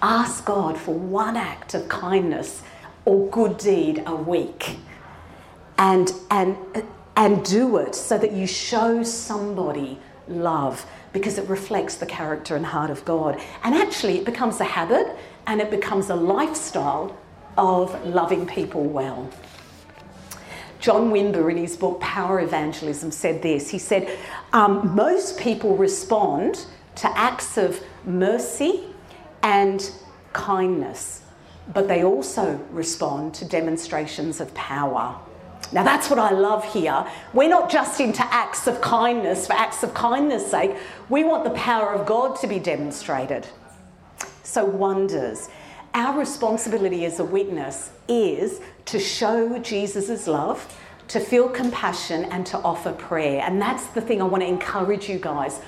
Ask 0.02 0.46
God 0.46 0.78
for 0.78 0.94
one 0.94 1.36
act 1.36 1.74
of 1.74 1.90
kindness 1.90 2.64
or 3.10 3.28
good 3.30 3.58
deed 3.58 4.04
a 4.06 4.16
week 4.16 4.78
and, 5.80 6.14
and, 6.30 6.56
and 7.16 7.44
do 7.44 7.78
it 7.78 7.96
so 7.96 8.20
that 8.20 8.34
you 8.34 8.46
show 8.46 9.02
somebody 9.02 9.98
love 10.28 10.86
because 11.12 11.40
it 11.40 11.50
reflects 11.50 11.96
the 11.96 12.06
character 12.06 12.56
and 12.56 12.68
heart 12.68 12.92
of 12.92 13.04
God. 13.06 13.42
And 13.64 13.74
actually, 13.74 14.20
it 14.20 14.26
becomes 14.26 14.60
a 14.60 14.64
habit 14.64 15.18
and 15.48 15.60
it 15.60 15.72
becomes 15.72 16.12
a 16.12 16.16
lifestyle 16.16 17.18
of 17.58 18.06
loving 18.06 18.46
people 18.46 18.84
well. 18.84 19.28
John 20.80 21.10
Wimber, 21.10 21.50
in 21.50 21.58
his 21.58 21.76
book 21.76 22.00
Power 22.00 22.40
Evangelism, 22.40 23.10
said 23.10 23.42
this. 23.42 23.72
He 23.72 23.80
said, 23.80 24.08
um, 24.54 24.96
Most 24.96 25.40
people 25.40 25.76
respond 25.76 26.64
to 26.98 27.18
acts 27.18 27.58
of 27.58 27.82
mercy 28.06 28.84
and 29.42 29.92
kindness, 30.32 31.19
but 31.74 31.88
they 31.88 32.04
also 32.04 32.56
respond 32.72 33.34
to 33.36 33.46
demonstrations 33.46 34.42
of 34.42 34.54
power. 34.54 35.16
Now, 35.72 35.84
that's 35.84 36.10
what 36.10 36.18
I 36.18 36.32
love 36.32 36.66
here. 36.74 37.06
We're 37.34 37.50
not 37.50 37.70
just 37.70 38.00
into 38.00 38.24
acts 38.34 38.66
of 38.66 38.82
kindness 38.82 39.46
for 39.46 39.54
acts 39.54 39.84
of 39.84 39.94
kindness' 39.94 40.50
sake, 40.50 40.76
we 41.10 41.24
want 41.24 41.44
the 41.44 41.52
power 41.52 41.94
of 41.94 42.08
God 42.08 42.36
to 42.38 42.48
be 42.48 42.60
demonstrated. 42.60 43.48
So, 44.44 44.66
wonders. 44.66 45.50
Our 45.94 46.18
responsibility 46.18 47.06
as 47.06 47.20
a 47.20 47.24
witness 47.24 47.92
is 48.08 48.62
to 48.86 49.00
show 49.00 49.60
Jesus' 49.60 50.28
love, 50.28 50.76
to 51.10 51.20
feel 51.20 51.50
compassion, 51.50 52.26
and 52.26 52.46
to 52.48 52.58
offer 52.60 52.92
prayer. 52.94 53.42
And 53.46 53.62
that's 53.62 53.88
the 53.88 54.02
thing 54.02 54.22
I 54.22 54.26
want 54.26 54.42
to 54.42 54.48
encourage 54.48 55.10
you 55.10 55.20
guys. 55.20 55.60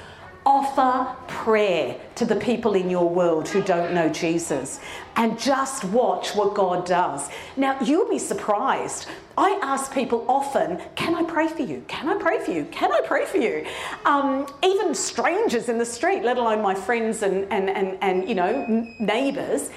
Offer 0.43 1.15
prayer 1.27 1.99
to 2.15 2.25
the 2.25 2.36
people 2.36 2.73
in 2.73 2.89
your 2.89 3.08
world 3.08 3.47
who 3.47 3.62
don't 3.62 3.93
know 3.93 4.10
Jesus 4.10 4.80
and 5.15 5.39
just 5.39 5.84
watch 5.86 6.34
what 6.36 6.56
God 6.56 6.86
does. 6.86 7.30
Now, 7.58 7.80
you'll 7.80 8.10
be 8.10 8.17
surprised. 8.17 9.08
I 9.38 9.60
ask 9.62 9.93
people 9.93 10.25
often, 10.27 10.82
Can 10.95 11.13
I 11.13 11.23
pray 11.23 11.47
for 11.47 11.62
you? 11.62 11.84
Can 11.88 12.10
I 12.10 12.15
pray 12.15 12.39
for 12.43 12.51
you? 12.51 12.65
Can 12.71 12.91
I 12.91 13.01
pray 13.06 13.25
for 13.25 13.38
you? 13.38 13.67
Um, 14.06 14.47
even 14.63 14.95
strangers 14.95 15.69
in 15.69 15.77
the 15.77 15.86
street, 15.86 16.23
let 16.23 16.38
alone 16.38 16.62
my 16.62 16.73
friends 16.73 17.21
and, 17.21 17.45
and, 17.51 17.69
and, 17.69 17.97
and 18.01 18.27
you 18.27 18.34
know, 18.34 18.65
neighbours. 18.99 19.69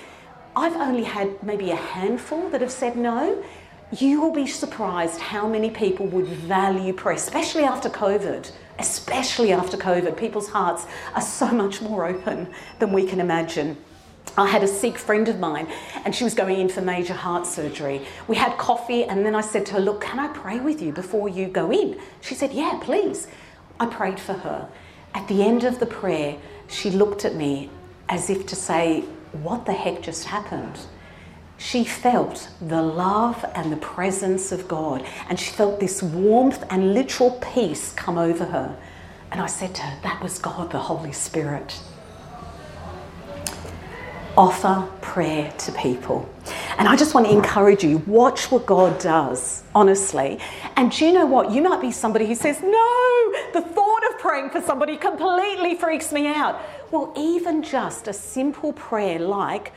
I've 0.56 0.76
only 0.76 1.04
had 1.04 1.42
maybe 1.42 1.72
a 1.72 1.76
handful 1.76 2.48
that 2.50 2.60
have 2.62 2.72
said 2.72 2.96
no. 2.96 3.42
You 3.92 4.20
will 4.20 4.32
be 4.32 4.46
surprised 4.46 5.20
how 5.20 5.46
many 5.46 5.68
people 5.68 6.06
would 6.06 6.26
value 6.26 6.92
prayer, 6.92 7.16
especially 7.16 7.64
after 7.64 7.90
COVID. 7.90 8.50
Especially 8.78 9.52
after 9.52 9.76
COVID, 9.76 10.16
people's 10.16 10.48
hearts 10.48 10.86
are 11.14 11.20
so 11.20 11.48
much 11.48 11.80
more 11.80 12.06
open 12.06 12.52
than 12.78 12.92
we 12.92 13.06
can 13.06 13.20
imagine. 13.20 13.76
I 14.36 14.48
had 14.48 14.64
a 14.64 14.68
Sikh 14.68 14.98
friend 14.98 15.28
of 15.28 15.38
mine 15.38 15.68
and 16.04 16.14
she 16.14 16.24
was 16.24 16.34
going 16.34 16.58
in 16.58 16.68
for 16.68 16.80
major 16.80 17.14
heart 17.14 17.46
surgery. 17.46 18.04
We 18.26 18.36
had 18.36 18.58
coffee 18.58 19.04
and 19.04 19.24
then 19.24 19.34
I 19.34 19.40
said 19.40 19.64
to 19.66 19.74
her, 19.74 19.80
Look, 19.80 20.00
can 20.00 20.18
I 20.18 20.28
pray 20.28 20.58
with 20.58 20.82
you 20.82 20.92
before 20.92 21.28
you 21.28 21.46
go 21.46 21.70
in? 21.70 22.00
She 22.20 22.34
said, 22.34 22.52
Yeah, 22.52 22.80
please. 22.82 23.28
I 23.78 23.86
prayed 23.86 24.18
for 24.18 24.32
her. 24.32 24.68
At 25.14 25.28
the 25.28 25.44
end 25.44 25.62
of 25.62 25.78
the 25.78 25.86
prayer, 25.86 26.36
she 26.66 26.90
looked 26.90 27.24
at 27.24 27.36
me 27.36 27.70
as 28.08 28.28
if 28.28 28.46
to 28.46 28.56
say, 28.56 29.02
What 29.32 29.66
the 29.66 29.72
heck 29.72 30.02
just 30.02 30.24
happened? 30.24 30.80
She 31.64 31.82
felt 31.82 32.50
the 32.60 32.82
love 32.82 33.42
and 33.54 33.72
the 33.72 33.78
presence 33.78 34.52
of 34.52 34.68
God, 34.68 35.02
and 35.30 35.40
she 35.40 35.50
felt 35.50 35.80
this 35.80 36.02
warmth 36.02 36.62
and 36.68 36.92
literal 36.92 37.30
peace 37.54 37.90
come 37.94 38.18
over 38.18 38.44
her. 38.44 38.76
And 39.32 39.40
I 39.40 39.46
said 39.46 39.74
to 39.76 39.82
her, 39.82 39.98
That 40.02 40.22
was 40.22 40.38
God, 40.38 40.70
the 40.70 40.78
Holy 40.78 41.12
Spirit 41.12 41.80
offer 44.36 44.86
prayer 45.00 45.52
to 45.52 45.72
people. 45.72 46.28
And 46.76 46.86
I 46.86 46.96
just 46.96 47.14
want 47.14 47.28
to 47.28 47.32
encourage 47.32 47.82
you 47.82 47.98
watch 47.98 48.50
what 48.50 48.66
God 48.66 48.98
does, 48.98 49.62
honestly. 49.74 50.40
And 50.76 50.90
do 50.92 51.06
you 51.06 51.12
know 51.12 51.24
what? 51.24 51.50
You 51.50 51.62
might 51.62 51.80
be 51.80 51.92
somebody 51.92 52.26
who 52.26 52.34
says, 52.34 52.60
No, 52.62 53.32
the 53.54 53.62
thought 53.62 54.02
of 54.12 54.18
praying 54.18 54.50
for 54.50 54.60
somebody 54.60 54.98
completely 54.98 55.76
freaks 55.76 56.12
me 56.12 56.26
out. 56.26 56.60
Well, 56.90 57.14
even 57.16 57.62
just 57.62 58.06
a 58.06 58.12
simple 58.12 58.74
prayer 58.74 59.18
like, 59.18 59.72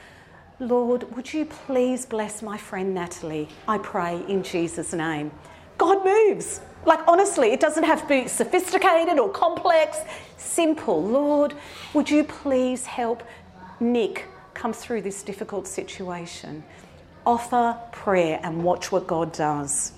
Lord, 0.59 1.15
would 1.15 1.31
you 1.31 1.45
please 1.45 2.07
bless 2.07 2.41
my 2.41 2.57
friend 2.57 2.95
Natalie? 2.95 3.47
I 3.67 3.77
pray 3.77 4.23
in 4.27 4.41
Jesus' 4.41 4.91
name. 4.91 5.29
God 5.77 6.03
moves. 6.03 6.61
Like, 6.83 7.07
honestly, 7.07 7.51
it 7.51 7.59
doesn't 7.59 7.83
have 7.83 8.01
to 8.01 8.07
be 8.07 8.27
sophisticated 8.27 9.19
or 9.19 9.29
complex. 9.29 9.99
Simple. 10.37 11.03
Lord, 11.03 11.53
would 11.93 12.09
you 12.09 12.23
please 12.23 12.87
help 12.87 13.21
Nick 13.79 14.25
come 14.55 14.73
through 14.73 15.03
this 15.03 15.21
difficult 15.21 15.67
situation. 15.67 16.63
Offer 17.23 17.77
prayer 17.91 18.39
and 18.41 18.63
watch 18.63 18.91
what 18.91 19.05
God 19.05 19.31
does. 19.33 19.91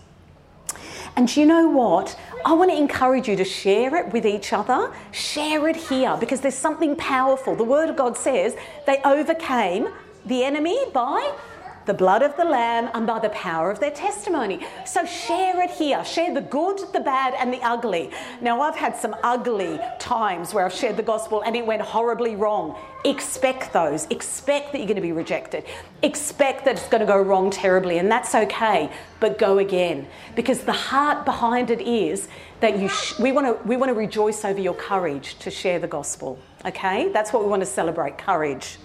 And 1.15 1.34
you 1.38 1.45
know 1.45 1.69
what? 1.69 2.19
I 2.43 2.52
want 2.52 2.69
to 2.72 2.78
encourage 2.78 3.30
you 3.30 3.38
to 3.38 3.45
share 3.45 3.95
it 3.95 4.12
with 4.12 4.26
each 4.26 4.52
other. 4.52 4.93
Share 5.13 5.69
it 5.69 5.78
here 5.78 6.17
because 6.19 6.41
there's 6.41 6.56
something 6.56 6.98
powerful. 6.98 7.56
The 7.56 7.63
Word 7.63 7.89
of 7.89 7.95
God 7.95 8.17
says 8.17 8.58
they 8.86 9.02
overcame 9.06 9.88
the 10.29 10.43
enemy 10.43 10.77
by 10.93 11.35
the 11.89 11.93
blood 11.95 12.21
of 12.21 12.37
the 12.37 12.45
Lamb, 12.45 12.87
and 12.93 13.07
by 13.07 13.17
the 13.17 13.29
power 13.29 13.71
of 13.71 13.79
their 13.79 13.89
testimony. 13.89 14.63
So 14.85 15.05
share 15.05 15.59
it 15.63 15.71
here. 15.71 16.05
Share 16.05 16.31
the 16.31 16.41
good, 16.41 16.77
the 16.93 16.99
bad, 16.99 17.33
and 17.33 17.51
the 17.51 17.59
ugly. 17.63 18.11
Now, 18.41 18.61
I've 18.61 18.75
had 18.75 18.95
some 18.95 19.15
ugly 19.23 19.79
times 19.97 20.53
where 20.53 20.65
I've 20.65 20.73
shared 20.73 20.97
the 20.97 21.03
gospel 21.03 21.41
and 21.41 21.55
it 21.55 21.65
went 21.65 21.81
horribly 21.81 22.35
wrong. 22.35 22.77
Expect 23.05 23.73
those. 23.73 24.05
Expect 24.11 24.71
that 24.71 24.77
you're 24.77 24.85
going 24.85 24.97
to 24.97 25.01
be 25.01 25.13
rejected. 25.13 25.63
Expect 26.03 26.63
that 26.65 26.75
it's 26.77 26.87
going 26.89 27.01
to 27.01 27.07
go 27.07 27.19
wrong 27.19 27.49
terribly, 27.49 27.97
and 27.97 28.11
that's 28.11 28.35
okay. 28.35 28.91
But 29.19 29.39
go 29.39 29.57
again, 29.57 30.07
because 30.35 30.61
the 30.61 30.73
heart 30.73 31.25
behind 31.25 31.71
it 31.71 31.81
is 31.81 32.27
that 32.59 32.77
you. 32.77 32.87
Sh- 32.87 33.17
we 33.17 33.31
want 33.31 33.47
to. 33.47 33.67
We 33.67 33.77
want 33.77 33.89
to 33.89 33.95
rejoice 33.95 34.45
over 34.45 34.59
your 34.59 34.75
courage 34.75 35.39
to 35.39 35.49
share 35.49 35.79
the 35.79 35.87
gospel. 35.87 36.37
Okay, 36.65 37.09
that's 37.13 37.33
what 37.33 37.41
we 37.43 37.49
want 37.49 37.63
to 37.63 37.65
celebrate. 37.65 38.19
Courage. 38.19 38.77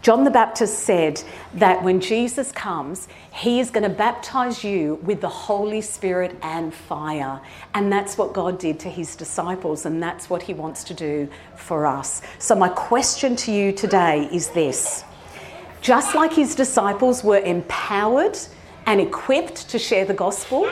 John 0.00 0.22
the 0.22 0.30
Baptist 0.30 0.80
said 0.80 1.22
that 1.54 1.82
when 1.82 2.00
Jesus 2.00 2.52
comes, 2.52 3.08
he 3.32 3.58
is 3.58 3.70
going 3.70 3.82
to 3.82 3.94
baptize 3.94 4.62
you 4.62 4.94
with 5.02 5.20
the 5.20 5.28
Holy 5.28 5.80
Spirit 5.80 6.36
and 6.40 6.72
fire. 6.72 7.40
And 7.74 7.92
that's 7.92 8.16
what 8.16 8.32
God 8.32 8.60
did 8.60 8.78
to 8.80 8.88
his 8.88 9.16
disciples, 9.16 9.86
and 9.86 10.00
that's 10.00 10.30
what 10.30 10.42
he 10.42 10.54
wants 10.54 10.84
to 10.84 10.94
do 10.94 11.28
for 11.56 11.84
us. 11.84 12.22
So, 12.38 12.54
my 12.54 12.68
question 12.68 13.34
to 13.36 13.52
you 13.52 13.72
today 13.72 14.28
is 14.32 14.50
this 14.50 15.04
just 15.80 16.14
like 16.14 16.32
his 16.32 16.54
disciples 16.54 17.24
were 17.24 17.38
empowered 17.38 18.38
and 18.86 19.00
equipped 19.00 19.68
to 19.70 19.78
share 19.78 20.04
the 20.04 20.14
gospel, 20.14 20.70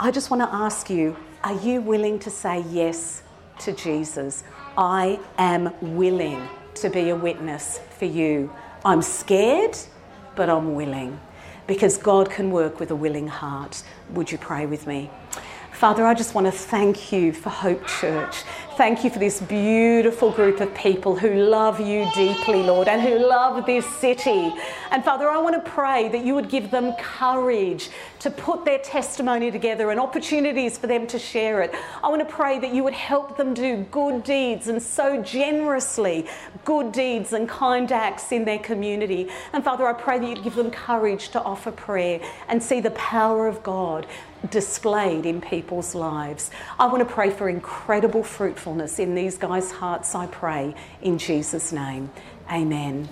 I 0.00 0.10
just 0.10 0.30
want 0.30 0.42
to 0.42 0.54
ask 0.54 0.88
you 0.90 1.16
are 1.44 1.58
you 1.60 1.80
willing 1.80 2.18
to 2.20 2.30
say 2.30 2.64
yes 2.70 3.22
to 3.60 3.72
Jesus? 3.72 4.42
I 4.76 5.20
am 5.38 5.72
willing 5.96 6.48
to 6.76 6.90
be 6.90 7.10
a 7.10 7.16
witness 7.16 7.80
for 7.98 8.04
you. 8.04 8.52
I'm 8.84 9.02
scared, 9.02 9.76
but 10.34 10.48
I'm 10.48 10.74
willing 10.74 11.20
because 11.66 11.98
God 11.98 12.30
can 12.30 12.50
work 12.50 12.78
with 12.78 12.90
a 12.90 12.94
willing 12.96 13.28
heart. 13.28 13.82
Would 14.10 14.30
you 14.30 14.38
pray 14.38 14.66
with 14.66 14.86
me? 14.86 15.10
Father, 15.76 16.06
I 16.06 16.14
just 16.14 16.34
want 16.34 16.46
to 16.46 16.50
thank 16.50 17.12
you 17.12 17.34
for 17.34 17.50
Hope 17.50 17.86
Church. 17.86 18.44
Thank 18.78 19.04
you 19.04 19.10
for 19.10 19.18
this 19.18 19.42
beautiful 19.42 20.30
group 20.30 20.60
of 20.60 20.74
people 20.74 21.16
who 21.16 21.34
love 21.34 21.80
you 21.80 22.10
deeply, 22.14 22.62
Lord, 22.62 22.88
and 22.88 23.02
who 23.02 23.18
love 23.18 23.66
this 23.66 23.84
city. 23.96 24.54
And 24.90 25.04
Father, 25.04 25.28
I 25.28 25.36
want 25.36 25.62
to 25.62 25.70
pray 25.70 26.08
that 26.08 26.24
you 26.24 26.34
would 26.34 26.48
give 26.48 26.70
them 26.70 26.94
courage 26.98 27.90
to 28.20 28.30
put 28.30 28.64
their 28.64 28.78
testimony 28.78 29.50
together 29.50 29.90
and 29.90 30.00
opportunities 30.00 30.78
for 30.78 30.86
them 30.86 31.06
to 31.08 31.18
share 31.18 31.60
it. 31.60 31.74
I 32.02 32.08
want 32.08 32.26
to 32.26 32.34
pray 32.34 32.58
that 32.58 32.72
you 32.72 32.82
would 32.82 32.94
help 32.94 33.36
them 33.36 33.52
do 33.52 33.86
good 33.90 34.24
deeds 34.24 34.68
and 34.68 34.82
so 34.82 35.22
generously 35.22 36.26
good 36.64 36.92
deeds 36.92 37.34
and 37.34 37.46
kind 37.46 37.92
acts 37.92 38.32
in 38.32 38.46
their 38.46 38.58
community. 38.58 39.28
And 39.52 39.62
Father, 39.62 39.86
I 39.86 39.92
pray 39.92 40.18
that 40.18 40.26
you'd 40.26 40.42
give 40.42 40.54
them 40.54 40.70
courage 40.70 41.28
to 41.30 41.42
offer 41.42 41.70
prayer 41.70 42.20
and 42.48 42.62
see 42.62 42.80
the 42.80 42.92
power 42.92 43.46
of 43.46 43.62
God 43.62 44.06
displayed 44.50 45.26
in 45.26 45.40
people's 45.40 45.94
lives. 45.94 46.50
I 46.78 46.86
want 46.86 47.06
to 47.06 47.14
pray 47.14 47.30
for 47.30 47.48
incredible 47.48 48.22
fruitfulness 48.22 48.98
in 48.98 49.14
these 49.14 49.38
guys' 49.38 49.70
hearts, 49.70 50.14
I 50.14 50.26
pray, 50.26 50.74
in 51.02 51.18
Jesus' 51.18 51.72
name. 51.72 52.10
Amen. 52.50 53.08